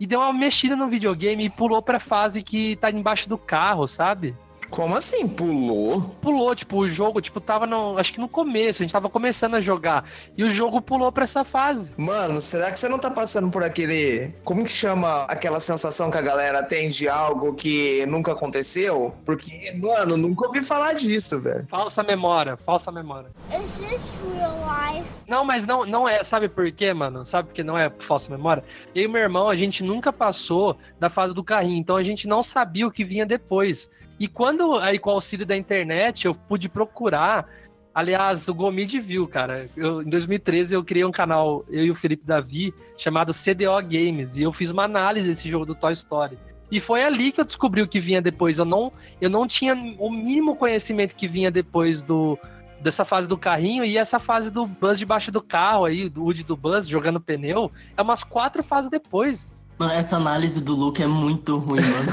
e 0.00 0.06
deu 0.06 0.20
uma 0.20 0.32
mexida 0.32 0.76
no 0.76 0.88
videogame 0.88 1.46
e 1.46 1.50
pulou 1.50 1.82
pra 1.82 2.00
fase 2.00 2.42
que 2.42 2.76
tá 2.76 2.90
embaixo 2.90 3.28
do 3.28 3.38
carro, 3.38 3.86
sabe? 3.86 4.34
Como 4.70 4.94
assim? 4.94 5.26
Pulou? 5.26 6.00
Pulou, 6.20 6.54
tipo, 6.54 6.78
o 6.78 6.88
jogo, 6.88 7.20
tipo, 7.20 7.40
tava 7.40 7.66
no. 7.66 7.98
Acho 7.98 8.12
que 8.12 8.20
no 8.20 8.28
começo, 8.28 8.82
a 8.82 8.84
gente 8.84 8.92
tava 8.92 9.08
começando 9.08 9.54
a 9.54 9.60
jogar. 9.60 10.04
E 10.36 10.44
o 10.44 10.50
jogo 10.50 10.80
pulou 10.80 11.10
pra 11.10 11.24
essa 11.24 11.44
fase. 11.44 11.92
Mano, 11.96 12.40
será 12.40 12.70
que 12.70 12.78
você 12.78 12.88
não 12.88 12.98
tá 12.98 13.10
passando 13.10 13.50
por 13.50 13.62
aquele. 13.62 14.32
Como 14.44 14.64
que 14.64 14.70
chama 14.70 15.24
aquela 15.24 15.60
sensação 15.60 16.10
que 16.10 16.18
a 16.18 16.22
galera 16.22 16.62
tem 16.62 16.88
de 16.88 17.08
algo 17.08 17.54
que 17.54 18.04
nunca 18.06 18.32
aconteceu? 18.32 19.14
Porque, 19.24 19.72
mano, 19.76 20.16
nunca 20.16 20.46
ouvi 20.46 20.60
falar 20.60 20.94
disso, 20.94 21.38
velho. 21.38 21.66
Falsa 21.68 22.02
memória, 22.02 22.56
falsa 22.56 22.92
memória. 22.92 23.30
Is 23.50 23.78
this 23.78 24.20
real 24.32 24.56
life? 24.58 25.08
Não, 25.26 25.44
mas 25.44 25.66
não, 25.66 25.84
não 25.84 26.08
é. 26.08 26.22
Sabe 26.22 26.48
por 26.48 26.70
quê, 26.70 26.92
mano? 26.92 27.24
Sabe 27.24 27.48
por 27.48 27.54
que 27.54 27.62
não 27.62 27.76
é 27.76 27.90
falsa 27.98 28.30
memória? 28.30 28.62
Eu 28.94 29.04
e 29.04 29.08
meu 29.08 29.20
irmão, 29.20 29.48
a 29.48 29.56
gente 29.56 29.82
nunca 29.82 30.12
passou 30.12 30.76
da 31.00 31.08
fase 31.08 31.34
do 31.34 31.42
carrinho, 31.42 31.78
então 31.78 31.96
a 31.96 32.02
gente 32.02 32.28
não 32.28 32.42
sabia 32.42 32.86
o 32.86 32.90
que 32.90 33.04
vinha 33.04 33.24
depois. 33.24 33.90
E 34.18 34.26
quando, 34.26 34.76
aí 34.76 34.98
com 34.98 35.10
o 35.10 35.14
auxílio 35.14 35.46
da 35.46 35.56
internet, 35.56 36.26
eu 36.26 36.34
pude 36.34 36.68
procurar. 36.68 37.48
Aliás, 37.94 38.48
o 38.48 38.54
Gomid 38.54 38.98
viu, 39.00 39.26
cara. 39.26 39.68
Eu, 39.76 40.02
em 40.02 40.08
2013 40.08 40.74
eu 40.74 40.84
criei 40.84 41.04
um 41.04 41.12
canal, 41.12 41.64
eu 41.68 41.84
e 41.84 41.90
o 41.90 41.94
Felipe 41.94 42.24
Davi, 42.24 42.72
chamado 42.96 43.32
CDO 43.32 43.82
Games, 43.82 44.36
e 44.36 44.42
eu 44.42 44.52
fiz 44.52 44.70
uma 44.70 44.84
análise 44.84 45.28
desse 45.28 45.48
jogo 45.48 45.66
do 45.66 45.74
Toy 45.74 45.92
Story. 45.92 46.38
E 46.70 46.80
foi 46.80 47.02
ali 47.02 47.32
que 47.32 47.40
eu 47.40 47.44
descobri 47.44 47.80
o 47.80 47.88
que 47.88 47.98
vinha 47.98 48.20
depois. 48.20 48.58
Eu 48.58 48.64
não, 48.64 48.92
eu 49.20 49.30
não 49.30 49.46
tinha 49.46 49.74
o 49.98 50.10
mínimo 50.10 50.54
conhecimento 50.54 51.16
que 51.16 51.26
vinha 51.26 51.50
depois 51.50 52.02
do, 52.04 52.38
dessa 52.80 53.04
fase 53.04 53.26
do 53.26 53.38
carrinho 53.38 53.84
e 53.84 53.96
essa 53.96 54.18
fase 54.18 54.50
do 54.50 54.66
Buzz 54.66 54.98
debaixo 54.98 55.32
do 55.32 55.42
carro 55.42 55.84
aí, 55.84 56.08
do 56.08 56.22
Woody 56.22 56.44
do 56.44 56.56
Buzz 56.56 56.86
jogando 56.86 57.20
pneu, 57.20 57.70
é 57.96 58.02
umas 58.02 58.22
quatro 58.22 58.62
fases 58.62 58.90
depois. 58.90 59.56
Mano, 59.78 59.92
essa 59.92 60.16
análise 60.16 60.60
do 60.60 60.74
Luke 60.74 61.00
é 61.00 61.06
muito 61.06 61.56
ruim, 61.58 61.80
mano. 61.80 62.10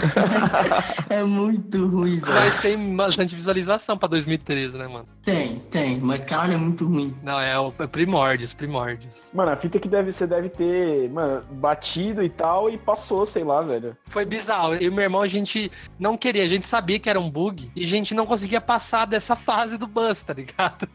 é 1.09 1.23
muito 1.23 1.87
ruim, 1.87 2.19
velho. 2.19 2.33
Mas 2.33 2.61
tem 2.61 2.95
bastante 2.95 3.33
visualização 3.33 3.97
pra 3.97 4.07
2013, 4.07 4.77
né, 4.77 4.87
mano? 4.87 5.07
Tem, 5.23 5.59
tem, 5.71 5.99
mas 5.99 6.23
caralho, 6.23 6.53
é 6.53 6.57
muito 6.57 6.85
ruim. 6.85 7.15
Não, 7.23 7.39
é 7.39 7.59
o 7.59 7.73
é 7.79 7.87
primórdios, 7.87 8.53
primórdios. 8.53 9.31
Mano, 9.33 9.51
a 9.51 9.55
fita 9.55 9.79
que 9.79 9.87
deve, 9.87 10.11
você 10.11 10.27
deve 10.27 10.49
ter, 10.49 11.09
mano, 11.09 11.43
batido 11.53 12.21
e 12.21 12.29
tal 12.29 12.69
e 12.69 12.77
passou, 12.77 13.25
sei 13.25 13.43
lá, 13.43 13.61
velho. 13.61 13.97
Foi 14.05 14.25
bizarro. 14.25 14.75
Eu 14.75 14.81
e 14.83 14.89
meu 14.91 15.03
irmão, 15.03 15.21
a 15.21 15.27
gente 15.27 15.71
não 15.97 16.15
queria, 16.15 16.43
a 16.43 16.47
gente 16.47 16.67
sabia 16.67 16.99
que 16.99 17.09
era 17.09 17.19
um 17.19 17.31
bug 17.31 17.71
e 17.75 17.83
a 17.83 17.87
gente 17.87 18.13
não 18.13 18.27
conseguia 18.27 18.61
passar 18.61 19.05
dessa 19.05 19.35
fase 19.35 19.77
do 19.77 19.87
Buzz, 19.87 20.21
tá 20.21 20.33
ligado? 20.33 20.87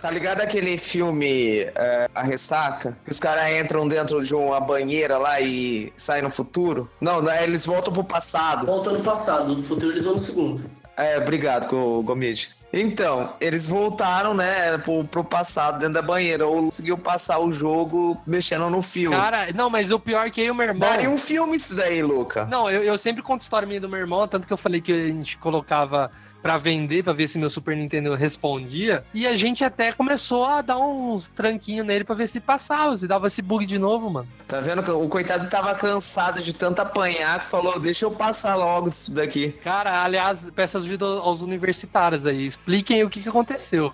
Tá 0.00 0.10
ligado 0.10 0.42
aquele 0.42 0.76
filme 0.76 1.60
é, 1.74 2.10
A 2.14 2.22
Ressaca? 2.22 2.98
Que 3.04 3.10
os 3.10 3.20
caras 3.20 3.50
entram 3.50 3.88
dentro 3.88 4.22
de 4.22 4.34
uma 4.34 4.60
banheira 4.60 5.16
lá 5.16 5.40
e 5.40 5.92
saem 6.10 6.22
no 6.24 6.30
futuro? 6.30 6.90
Não, 7.00 7.22
né, 7.22 7.44
eles 7.44 7.64
voltam 7.66 7.92
pro 7.92 8.02
passado. 8.02 8.66
Volta 8.66 8.90
no 8.90 9.00
passado, 9.00 9.54
do 9.54 9.62
futuro 9.62 9.92
eles 9.92 10.04
vão 10.04 10.14
no 10.14 10.18
segundo. 10.18 10.68
É, 10.96 11.16
obrigado, 11.16 11.68
Go- 11.68 12.02
Gomide. 12.02 12.50
Então, 12.72 13.32
eles 13.40 13.66
voltaram, 13.66 14.34
né, 14.34 14.76
pro, 14.78 15.04
pro 15.04 15.24
passado 15.24 15.78
dentro 15.78 15.94
da 15.94 16.02
banheira. 16.02 16.46
Ou 16.46 16.64
conseguiu 16.64 16.98
passar 16.98 17.38
o 17.38 17.50
jogo 17.50 18.20
mexendo 18.26 18.68
no 18.68 18.82
fio. 18.82 19.12
Cara, 19.12 19.50
não, 19.54 19.70
mas 19.70 19.90
o 19.90 19.98
pior 19.98 20.26
é 20.26 20.30
que 20.30 20.40
eu 20.42 20.46
e 20.46 20.50
o 20.50 20.54
meu 20.54 20.66
irmão. 20.66 20.80
Daria 20.86 21.08
um 21.08 21.16
filme 21.16 21.56
isso 21.56 21.74
daí, 21.74 22.02
Luca. 22.02 22.44
Não, 22.46 22.68
eu, 22.68 22.82
eu 22.82 22.98
sempre 22.98 23.22
conto 23.22 23.40
história 23.42 23.66
minha 23.66 23.80
do 23.80 23.88
meu 23.88 23.98
irmão, 24.00 24.26
tanto 24.28 24.46
que 24.46 24.52
eu 24.52 24.58
falei 24.58 24.80
que 24.82 24.92
a 24.92 25.06
gente 25.06 25.38
colocava 25.38 26.10
pra 26.42 26.56
vender, 26.56 27.02
pra 27.02 27.12
ver 27.12 27.28
se 27.28 27.38
meu 27.38 27.50
Super 27.50 27.76
Nintendo 27.76 28.14
respondia. 28.14 29.04
E 29.12 29.26
a 29.26 29.36
gente 29.36 29.64
até 29.64 29.92
começou 29.92 30.44
a 30.44 30.62
dar 30.62 30.78
uns 30.78 31.30
tranquinhos 31.30 31.86
nele 31.86 32.04
pra 32.04 32.14
ver 32.14 32.26
se 32.26 32.40
passava, 32.40 32.96
se 32.96 33.06
dava 33.06 33.26
esse 33.26 33.42
bug 33.42 33.66
de 33.66 33.78
novo, 33.78 34.10
mano. 34.10 34.28
Tá 34.46 34.60
vendo 34.60 34.82
que 34.82 34.90
o 34.90 35.08
coitado 35.08 35.48
tava 35.48 35.74
cansado 35.74 36.40
de 36.40 36.54
tanto 36.54 36.80
apanhar 36.80 37.40
que 37.40 37.46
falou, 37.46 37.78
deixa 37.78 38.04
eu 38.04 38.10
passar 38.10 38.54
logo 38.56 38.88
disso 38.88 39.14
daqui. 39.14 39.52
Cara, 39.62 40.02
aliás, 40.02 40.50
peço 40.50 40.78
ajuda 40.78 41.04
aos 41.04 41.40
universitários 41.40 42.26
aí, 42.26 42.46
expliquem 42.46 43.04
o 43.04 43.10
que, 43.10 43.22
que 43.22 43.28
aconteceu. 43.28 43.92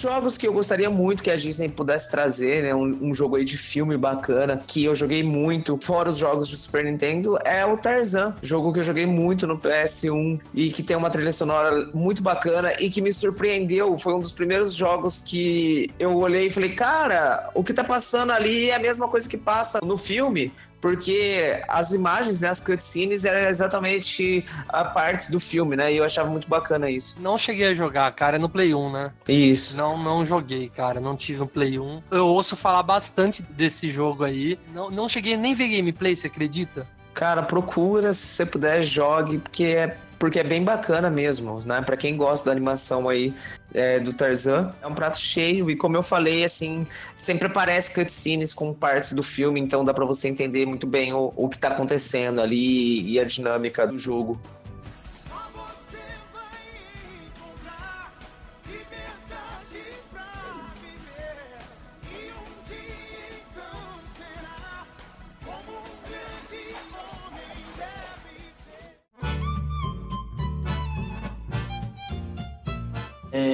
Jogos 0.00 0.36
que 0.36 0.46
eu 0.46 0.52
gostaria 0.52 0.90
muito 0.90 1.22
que 1.22 1.30
a 1.30 1.36
Disney 1.36 1.68
pudesse 1.68 2.10
trazer, 2.10 2.62
né? 2.62 2.74
Um, 2.74 3.08
um 3.08 3.14
jogo 3.14 3.36
aí 3.36 3.44
de 3.44 3.56
filme 3.56 3.96
bacana, 3.96 4.60
que 4.66 4.84
eu 4.84 4.94
joguei 4.94 5.22
muito, 5.22 5.78
fora 5.82 6.08
os 6.08 6.16
jogos 6.16 6.48
de 6.48 6.56
Super 6.56 6.84
Nintendo, 6.84 7.38
é 7.44 7.64
o 7.64 7.76
Tarzan. 7.76 8.34
Jogo 8.42 8.72
que 8.72 8.80
eu 8.80 8.84
joguei 8.84 9.06
muito 9.06 9.46
no 9.46 9.58
PS1 9.58 10.40
e 10.54 10.70
que 10.70 10.82
tem 10.82 10.96
uma 10.96 11.10
trilha 11.10 11.32
sonora 11.32 11.90
muito 11.94 12.22
bacana 12.22 12.72
e 12.80 12.90
que 12.90 13.00
me 13.00 13.12
surpreendeu. 13.12 13.96
Foi 13.98 14.14
um 14.14 14.20
dos 14.20 14.32
primeiros 14.32 14.74
jogos 14.74 15.20
que 15.20 15.90
eu 15.98 16.16
olhei 16.16 16.46
e 16.46 16.50
falei, 16.50 16.74
cara, 16.74 17.50
o 17.54 17.64
que 17.64 17.72
tá 17.72 17.84
passando 17.84 18.32
ali 18.32 18.70
é 18.70 18.74
a 18.74 18.78
mesma 18.78 19.08
coisa 19.08 19.28
que 19.28 19.36
passa 19.36 19.80
no 19.82 19.96
filme. 19.96 20.52
Porque 20.80 21.60
as 21.68 21.92
imagens, 21.92 22.40
né, 22.40 22.48
as 22.48 22.60
cutscenes 22.60 23.24
eram 23.24 23.48
exatamente 23.48 24.44
a 24.68 24.84
partes 24.84 25.30
do 25.30 25.40
filme, 25.40 25.76
né? 25.76 25.92
E 25.92 25.96
eu 25.96 26.04
achava 26.04 26.30
muito 26.30 26.48
bacana 26.48 26.88
isso. 26.90 27.20
Não 27.20 27.36
cheguei 27.36 27.68
a 27.68 27.74
jogar, 27.74 28.10
cara, 28.12 28.36
é 28.36 28.38
no 28.38 28.48
Play 28.48 28.74
1, 28.74 28.92
né? 28.92 29.12
Isso. 29.28 29.76
Não, 29.76 29.98
não 29.98 30.24
joguei, 30.24 30.68
cara, 30.68 31.00
não 31.00 31.16
tive 31.16 31.42
um 31.42 31.46
Play 31.46 31.78
1. 31.78 32.02
Eu 32.10 32.26
ouço 32.26 32.56
falar 32.56 32.82
bastante 32.82 33.42
desse 33.42 33.90
jogo 33.90 34.24
aí. 34.24 34.58
Não, 34.72 34.90
não 34.90 35.08
cheguei 35.08 35.36
nem 35.36 35.54
ver 35.54 35.68
gameplay, 35.68 36.14
você 36.14 36.28
acredita? 36.28 36.86
Cara, 37.12 37.42
procura, 37.42 38.12
se 38.12 38.26
você 38.26 38.46
puder, 38.46 38.80
jogue, 38.80 39.38
porque 39.38 39.64
é, 39.64 39.96
porque 40.18 40.38
é 40.38 40.44
bem 40.44 40.64
bacana 40.64 41.08
mesmo, 41.08 41.60
né? 41.64 41.80
Pra 41.80 41.96
quem 41.96 42.16
gosta 42.16 42.46
da 42.46 42.52
animação 42.52 43.08
aí 43.08 43.34
é, 43.72 44.00
do 44.00 44.12
Tarzan, 44.12 44.74
é 44.82 44.86
um 44.86 44.94
prato 44.94 45.18
cheio 45.18 45.70
e 45.70 45.76
como 45.76 45.96
eu 45.96 46.02
falei, 46.02 46.44
assim, 46.44 46.86
sempre 47.14 47.46
aparece 47.46 47.94
cutscenes 47.94 48.52
com 48.52 48.72
partes 48.74 49.12
do 49.12 49.22
filme, 49.22 49.60
então 49.60 49.84
dá 49.84 49.94
pra 49.94 50.04
você 50.04 50.28
entender 50.28 50.66
muito 50.66 50.86
bem 50.86 51.12
o, 51.12 51.32
o 51.36 51.48
que 51.48 51.58
tá 51.58 51.68
acontecendo 51.68 52.40
ali 52.40 53.08
e 53.10 53.20
a 53.20 53.24
dinâmica 53.24 53.86
do 53.86 53.98
jogo. 53.98 54.40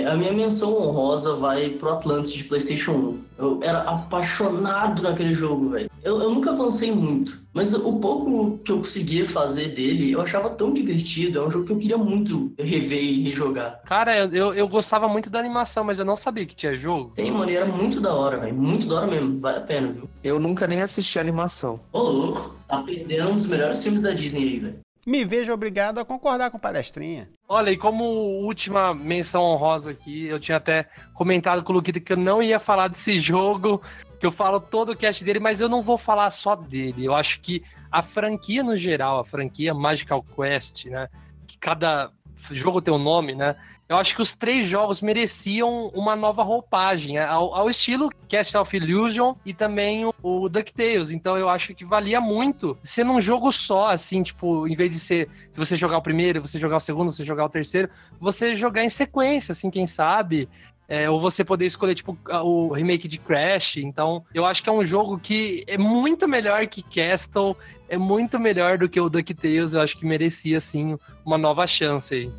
É, 0.05 0.07
a 0.07 0.17
minha 0.17 0.35
menção 0.35 0.77
honrosa 0.77 1.35
vai 1.35 1.71
pro 1.71 1.89
Atlantis 1.89 2.33
de 2.35 2.45
PlayStation 2.45 2.93
1. 2.93 3.25
Eu 3.39 3.61
era 3.63 3.81
apaixonado 3.81 5.03
naquele 5.03 5.33
jogo, 5.33 5.71
velho. 5.71 5.91
Eu, 6.03 6.21
eu 6.21 6.31
nunca 6.31 6.51
avancei 6.51 6.93
muito, 6.93 7.41
mas 7.55 7.73
o 7.73 7.95
pouco 7.95 8.59
que 8.59 8.71
eu 8.71 8.79
conseguia 8.79 9.27
fazer 9.27 9.69
dele, 9.69 10.13
eu 10.13 10.21
achava 10.21 10.51
tão 10.51 10.75
divertido. 10.75 11.39
É 11.39 11.47
um 11.47 11.51
jogo 11.51 11.65
que 11.65 11.73
eu 11.73 11.79
queria 11.79 11.97
muito 11.97 12.53
rever 12.59 13.03
e 13.03 13.23
rejogar. 13.23 13.81
Cara, 13.87 14.27
eu, 14.27 14.53
eu 14.53 14.69
gostava 14.69 15.09
muito 15.09 15.31
da 15.31 15.39
animação, 15.39 15.83
mas 15.83 15.99
eu 15.99 16.05
não 16.05 16.17
sabia 16.17 16.45
que 16.45 16.55
tinha 16.55 16.79
jogo. 16.79 17.13
Tem, 17.17 17.31
mano, 17.31 17.51
e 17.51 17.57
era 17.57 17.67
muito 17.67 17.99
da 17.99 18.15
hora, 18.15 18.37
velho. 18.37 18.55
Muito 18.55 18.87
da 18.87 18.97
hora 18.97 19.07
mesmo. 19.07 19.41
Vale 19.41 19.57
a 19.57 19.63
pena, 19.63 19.89
viu? 19.89 20.09
Eu 20.23 20.39
nunca 20.39 20.67
nem 20.67 20.83
assisti 20.83 21.19
a 21.19 21.23
animação. 21.23 21.81
Ô, 21.93 22.01
louco. 22.01 22.55
Tá 22.69 22.83
perdendo 22.83 23.31
um 23.31 23.37
dos 23.37 23.47
melhores 23.47 23.83
filmes 23.83 24.03
da 24.03 24.11
Disney 24.13 24.43
aí, 24.43 24.59
velho. 24.59 24.85
Me 25.07 25.23
vejo 25.23 25.53
obrigado 25.53 25.99
a 25.99 26.05
concordar 26.05 26.51
com 26.51 26.57
o 26.57 26.61
palestrinha. 26.61 27.29
Olha, 27.47 27.71
e 27.71 27.77
como 27.77 28.05
última 28.05 28.95
menção 28.95 29.43
honrosa 29.43 29.91
aqui, 29.91 30.25
eu 30.27 30.41
tinha 30.41 30.57
até 30.57 30.89
comentado 31.13 31.63
com 31.63 31.73
o 31.73 31.77
Luquita 31.77 32.01
que 32.01 32.13
eu 32.13 32.17
não 32.17 32.43
ia 32.43 32.59
falar 32.59 32.89
desse 32.89 33.19
jogo, 33.21 33.83
que 34.19 34.25
eu 34.25 34.33
falo 34.33 34.59
todo 34.59 34.93
o 34.93 34.97
cast 34.97 35.23
dele, 35.23 35.39
mas 35.39 35.61
eu 35.61 35.69
não 35.69 35.83
vou 35.83 35.99
falar 35.99 36.31
só 36.31 36.57
dele. 36.57 37.05
Eu 37.05 37.15
acho 37.15 37.41
que 37.41 37.63
a 37.93 38.03
franquia 38.03 38.63
no 38.63 38.77
geral, 38.77 39.21
a 39.21 39.25
franquia 39.25 39.75
Magical 39.75 40.25
Quest, 40.35 40.87
né? 40.87 41.09
Que 41.47 41.59
cada 41.59 42.11
jogo 42.51 42.81
tem 42.81 42.93
um 42.93 42.99
nome, 42.99 43.35
né? 43.35 43.57
Eu 43.87 43.99
acho 43.99 44.15
que 44.15 44.23
os 44.23 44.35
três 44.35 44.67
jogos 44.67 45.03
mereciam 45.03 45.89
uma 45.95 46.17
nova 46.17 46.43
roupagem, 46.43 47.17
né? 47.17 47.27
ao, 47.27 47.55
ao 47.55 47.69
estilo 47.69 48.11
Cast 48.27 48.57
of 48.57 48.75
Illusion 48.75 49.35
e 49.45 49.53
também 49.53 50.07
o, 50.07 50.15
o 50.23 50.49
DuckTales. 50.49 51.11
Então 51.11 51.37
eu 51.37 51.51
acho 51.51 51.75
que 51.75 51.85
valia 51.85 52.19
muito 52.19 52.79
ser 52.83 53.05
num 53.05 53.21
jogo 53.21 53.53
só, 53.53 53.91
assim, 53.91 54.23
tipo, 54.23 54.67
em 54.67 54.75
vez 54.75 54.91
de 54.91 54.99
ser 54.99 55.29
se 55.53 55.59
você 55.59 55.77
jogar 55.77 55.99
o 55.99 56.03
primeiro, 56.03 56.41
você 56.41 56.59
jogar 56.59 56.77
o 56.77 56.81
segundo, 56.81 57.13
você 57.13 57.25
jogar 57.25 57.45
o 57.45 57.49
terceiro, 57.51 57.91
você 58.19 58.55
jogar 58.55 58.83
em 58.83 58.89
sequência, 58.89 59.53
assim, 59.53 59.71
quem 59.71 59.87
sabe. 59.87 60.49
É, 60.87 61.09
ou 61.09 61.19
você 61.19 61.43
poder 61.43 61.65
escolher, 61.65 61.95
tipo, 61.95 62.17
o 62.43 62.73
remake 62.73 63.09
de 63.09 63.19
Crash. 63.19 63.79
Então, 63.79 64.25
eu 64.35 64.45
acho 64.45 64.63
que 64.63 64.69
é 64.69 64.73
um 64.73 64.85
jogo 64.85 65.19
que 65.19 65.65
é 65.67 65.79
muito 65.79 66.29
melhor 66.29 66.67
que 66.67 66.83
Castle, 66.83 67.57
é 67.89 67.97
muito 67.97 68.39
melhor 68.39 68.77
do 68.77 68.89
que 68.89 69.01
o 69.01 69.09
DuckTales. 69.09 69.75
Eu 69.75 69.81
acho 69.81 69.99
que 69.99 70.05
merecia, 70.05 70.59
assim, 70.59 70.99
uma 71.25 71.39
nova 71.39 71.67
chance 71.67 72.15
aí. 72.15 72.33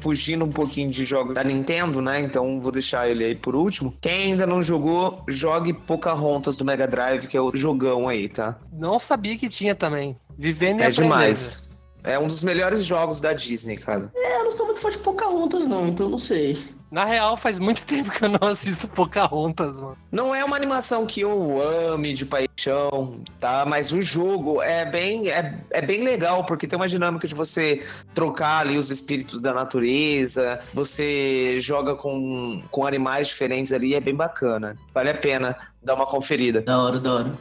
Fugindo 0.00 0.44
um 0.44 0.50
pouquinho 0.50 0.88
de 0.88 1.04
jogos 1.04 1.34
da 1.34 1.42
Nintendo, 1.42 2.00
né? 2.00 2.20
Então 2.20 2.60
vou 2.60 2.70
deixar 2.70 3.08
ele 3.08 3.24
aí 3.24 3.34
por 3.34 3.56
último. 3.56 3.96
Quem 4.00 4.32
ainda 4.32 4.46
não 4.46 4.62
jogou, 4.62 5.24
jogue 5.28 5.72
Pocahontas 5.72 6.56
do 6.56 6.64
Mega 6.64 6.86
Drive, 6.86 7.26
que 7.26 7.36
é 7.36 7.40
o 7.40 7.54
jogão 7.54 8.08
aí, 8.08 8.28
tá? 8.28 8.56
Não 8.72 8.98
sabia 8.98 9.36
que 9.36 9.48
tinha 9.48 9.74
também. 9.74 10.16
Vivendo 10.38 10.80
e 10.80 10.84
É 10.84 10.90
demais. 10.90 11.75
É 12.04 12.18
um 12.18 12.26
dos 12.26 12.42
melhores 12.42 12.84
jogos 12.84 13.20
da 13.20 13.32
Disney, 13.32 13.76
cara. 13.76 14.10
É, 14.14 14.40
eu 14.40 14.44
não 14.44 14.52
sou 14.52 14.66
muito 14.66 14.80
fã 14.80 14.90
de 14.90 14.98
Pocahontas, 14.98 15.66
não, 15.66 15.88
então 15.88 16.08
não 16.08 16.18
sei. 16.18 16.76
Na 16.90 17.04
real, 17.04 17.36
faz 17.36 17.58
muito 17.58 17.84
tempo 17.86 18.10
que 18.10 18.24
eu 18.24 18.28
não 18.28 18.48
assisto 18.48 18.88
Pocahontas, 18.88 19.80
mano. 19.80 19.96
Não 20.10 20.34
é 20.34 20.44
uma 20.44 20.56
animação 20.56 21.04
que 21.04 21.20
eu 21.20 21.60
ame 21.60 22.14
de 22.14 22.24
paixão, 22.24 23.20
tá? 23.38 23.64
Mas 23.66 23.92
o 23.92 24.00
jogo 24.00 24.62
é 24.62 24.84
bem, 24.84 25.28
é, 25.28 25.58
é 25.70 25.82
bem 25.82 26.04
legal, 26.04 26.44
porque 26.44 26.66
tem 26.66 26.76
uma 26.76 26.88
dinâmica 26.88 27.26
de 27.26 27.34
você 27.34 27.84
trocar 28.14 28.60
ali 28.60 28.78
os 28.78 28.90
espíritos 28.90 29.40
da 29.40 29.52
natureza, 29.52 30.60
você 30.72 31.58
joga 31.58 31.94
com, 31.94 32.62
com 32.70 32.86
animais 32.86 33.28
diferentes 33.28 33.72
ali, 33.72 33.94
é 33.94 34.00
bem 34.00 34.14
bacana. 34.14 34.76
Vale 34.94 35.10
a 35.10 35.14
pena 35.14 35.56
dar 35.82 35.94
uma 35.94 36.06
conferida. 36.06 36.62
Da 36.62 36.80
hora, 36.80 37.00
da 37.00 37.14
hora. 37.14 37.38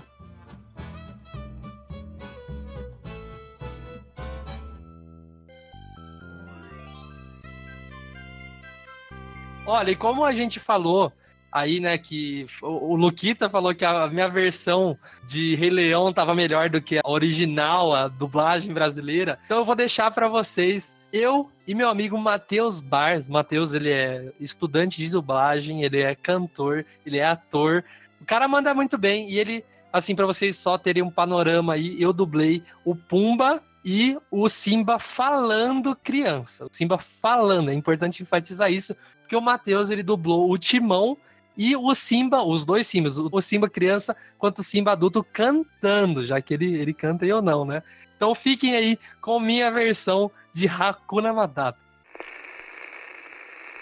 Olha, 9.68 9.90
e 9.90 9.96
como 9.96 10.24
a 10.24 10.32
gente 10.32 10.60
falou 10.60 11.12
aí, 11.52 11.80
né, 11.80 11.98
que 11.98 12.46
o 12.62 12.96
Luquita 12.96 13.50
falou 13.50 13.74
que 13.74 13.84
a 13.84 14.08
minha 14.08 14.28
versão 14.28 14.96
de 15.26 15.56
Rei 15.56 15.72
Leão 15.72 16.14
tava 16.14 16.36
melhor 16.36 16.70
do 16.70 16.80
que 16.80 17.00
a 17.00 17.10
original, 17.10 17.96
a 17.96 18.08
dublagem 18.08 18.74
brasileira. 18.74 19.40
Então 19.46 19.60
eu 19.60 19.66
vou 19.66 19.76
deixar 19.76 20.12
para 20.12 20.28
vocês 20.28 20.96
eu 21.12 21.50
e 21.66 21.74
meu 21.74 21.90
amigo 21.90 22.16
Matheus 22.18 22.80
Bars. 22.80 23.28
Matheus, 23.28 23.74
ele 23.74 23.92
é 23.92 24.32
estudante 24.40 24.98
de 24.98 25.10
dublagem, 25.10 25.82
ele 25.82 26.02
é 26.02 26.14
cantor, 26.14 26.86
ele 27.04 27.18
é 27.18 27.26
ator. 27.26 27.84
O 28.22 28.26
cara 28.26 28.48
manda 28.48 28.72
muito 28.74 29.00
bem 29.00 29.32
e 29.32 29.40
ele, 29.40 29.66
assim, 29.92 30.14
para 30.14 30.28
vocês 30.28 30.58
só 30.58 30.78
terem 30.78 31.02
um 31.02 31.10
panorama 31.10 31.74
aí, 31.74 32.00
eu 32.00 32.14
dublei 32.14 32.62
o 32.84 32.96
Pumba 32.96 33.64
e 33.86 34.18
o 34.32 34.50
Simba 34.50 34.98
falando 34.98 35.96
criança. 35.96 36.66
O 36.66 36.70
Simba 36.72 36.98
falando, 36.98 37.70
é 37.70 37.74
importante 37.74 38.24
enfatizar 38.24 38.72
isso, 38.72 38.96
porque 39.22 39.36
o 39.36 39.42
Matheus 39.42 39.92
ele 39.92 40.02
dublou 40.02 40.50
o 40.50 40.58
Timão 40.58 41.16
e 41.56 41.76
o 41.76 41.94
Simba, 41.94 42.44
os 42.44 42.66
dois 42.66 42.88
Simbas, 42.88 43.20
o 43.20 43.42
Simba 43.42 43.70
criança 43.70 44.18
quanto 44.40 44.60
o 44.60 44.64
Simba 44.64 44.94
adulto 44.94 45.24
cantando, 45.24 46.26
já 46.26 46.42
que 46.42 46.56
ele, 46.56 46.74
ele 46.74 46.96
canta 46.96 47.28
e 47.28 47.30
eu 47.30 47.44
não, 47.44 47.64
né? 47.64 47.84
Então 48.18 48.34
fiquem 48.34 48.76
aí 48.76 49.00
com 49.22 49.40
minha 49.40 49.70
versão 49.70 50.32
de 50.52 50.68
Hakuna 50.68 51.32
Matata. 51.32 51.78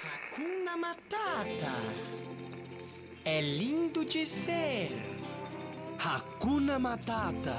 Hakuna 0.03 0.75
Matata. 0.75 1.71
É 3.23 3.39
lindo 3.39 4.03
de 4.03 4.27
ser. 4.27 4.91
Hakuna 6.03 6.77
Matata. 6.77 7.55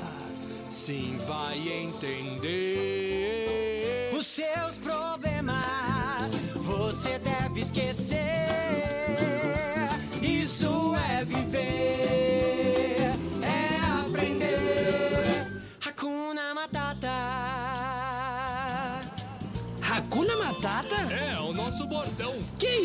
Sim, 0.68 1.16
vai 1.26 1.66
entender. 1.66 2.50
Os 4.14 4.26
seus 4.26 4.76
problemas 4.76 6.34
você 6.54 7.18
deve 7.18 7.60
esquecer. 7.62 8.43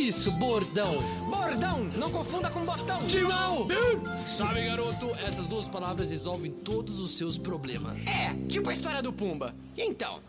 Isso, 0.09 0.31
bordão? 0.31 0.97
Bordão, 1.29 1.83
não 1.95 2.09
confunda 2.09 2.49
com 2.49 2.65
botão. 2.65 3.05
Timão! 3.05 3.67
Sabe, 4.25 4.65
garoto, 4.65 5.15
essas 5.23 5.45
duas 5.45 5.67
palavras 5.67 6.09
resolvem 6.09 6.51
todos 6.51 6.99
os 6.99 7.15
seus 7.15 7.37
problemas. 7.37 8.07
É, 8.07 8.33
tipo 8.47 8.71
a 8.71 8.73
história 8.73 9.03
do 9.03 9.13
Pumba. 9.13 9.53
E 9.77 9.83
então, 9.83 10.19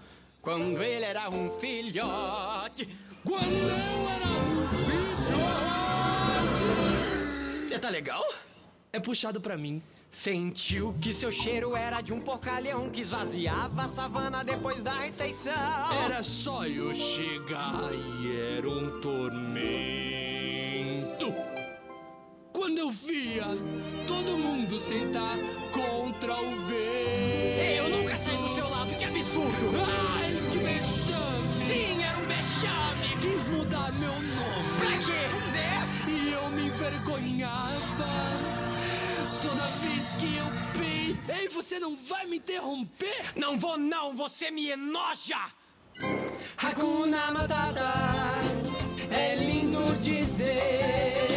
quando 0.42 0.82
ele 0.82 1.04
era 1.06 1.30
um 1.30 1.50
filhote. 1.58 2.86
Quando 3.24 3.42
eu 3.42 4.08
era 4.10 4.26
um 4.26 4.68
filhote. 4.84 5.48
Você 7.68 7.78
tá 7.78 7.88
legal? 7.88 8.22
É 8.92 9.00
puxado 9.00 9.40
pra 9.40 9.56
mim. 9.56 9.82
Sentiu 10.10 10.92
que 11.00 11.12
seu 11.12 11.30
cheiro 11.30 11.76
era 11.76 12.00
de 12.00 12.12
um 12.12 12.20
porcalhão 12.20 12.90
que 12.90 13.00
esvaziava 13.00 13.82
a 13.82 13.88
savana 13.88 14.42
depois 14.42 14.82
da 14.82 14.90
refeição. 14.90 15.52
Era 16.04 16.20
só 16.20 16.66
eu 16.66 16.92
chegar 16.92 17.90
e 17.94 18.56
era 18.56 18.68
um 18.68 19.00
tormento. 19.00 19.60
Quando 22.52 22.78
eu 22.78 22.90
via 22.90 23.46
todo 24.08 24.36
mundo 24.36 24.80
sentar 24.80 25.36
contra 25.70 26.42
o 26.42 26.50
vento. 26.66 27.76
Eu 27.76 27.88
nunca 27.88 28.16
saí 28.16 28.36
do 28.36 28.48
seu 28.48 28.68
lado, 28.68 28.92
que 28.98 29.04
absurdo! 29.04 29.76
Ai, 30.18 30.32
que 30.50 30.58
vexame! 30.58 31.52
Sim, 31.52 32.02
era 32.02 32.18
um 32.18 32.26
vexame! 32.26 33.16
Quis 33.20 33.46
mudar 33.46 33.92
meu 33.92 34.12
nome. 34.12 34.80
Pra 34.80 34.90
quê, 35.06 35.28
Zé? 35.52 35.70
E 36.10 36.32
eu 36.32 36.50
me 36.50 36.66
envergonhava. 36.66 38.69
Toda 39.42 39.64
vez 39.80 40.06
que 40.18 40.36
eu 40.36 40.46
pei. 40.78 41.40
Ei, 41.40 41.48
você 41.48 41.78
não 41.78 41.96
vai 41.96 42.26
me 42.26 42.36
interromper? 42.36 43.32
Não 43.34 43.58
vou 43.58 43.78
não, 43.78 44.14
você 44.14 44.50
me 44.50 44.70
enoja! 44.70 45.38
Hakuna 46.56 47.30
Matata, 47.30 47.92
é 49.10 49.34
lindo 49.36 49.82
dizer. 50.00 51.29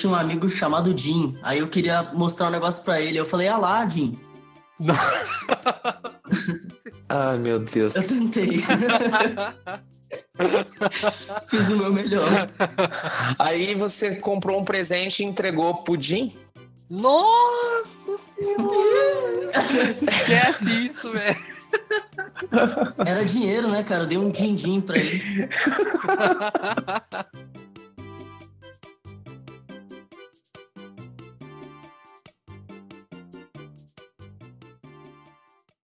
Tinha 0.00 0.12
um 0.12 0.16
amigo 0.16 0.48
chamado 0.48 0.96
Jim. 0.96 1.36
Aí 1.42 1.58
eu 1.58 1.68
queria 1.68 2.02
mostrar 2.14 2.48
um 2.48 2.50
negócio 2.50 2.82
pra 2.82 3.00
ele. 3.00 3.18
Eu 3.18 3.26
falei, 3.26 3.48
ah 3.48 3.58
lá, 3.58 3.86
Jim. 3.88 4.18
Ai, 7.08 7.38
meu 7.38 7.60
Deus. 7.60 7.94
Eu 7.94 8.02
tentei. 8.20 8.64
Fiz 11.48 11.68
o 11.70 11.76
meu 11.76 11.92
melhor. 11.92 12.48
Aí 13.38 13.74
você 13.74 14.16
comprou 14.16 14.60
um 14.60 14.64
presente 14.64 15.22
e 15.22 15.26
entregou 15.26 15.74
pudim? 15.82 16.34
Nossa 16.88 18.16
senhora! 18.36 19.52
Esquece 20.00 20.86
isso, 20.86 21.12
velho. 21.12 21.36
Era 23.06 23.24
dinheiro, 23.24 23.68
né, 23.68 23.84
cara? 23.84 24.04
Eu 24.04 24.06
dei 24.06 24.18
um 24.18 24.30
din-din 24.30 24.80
pra 24.80 24.96
ele. 24.98 25.20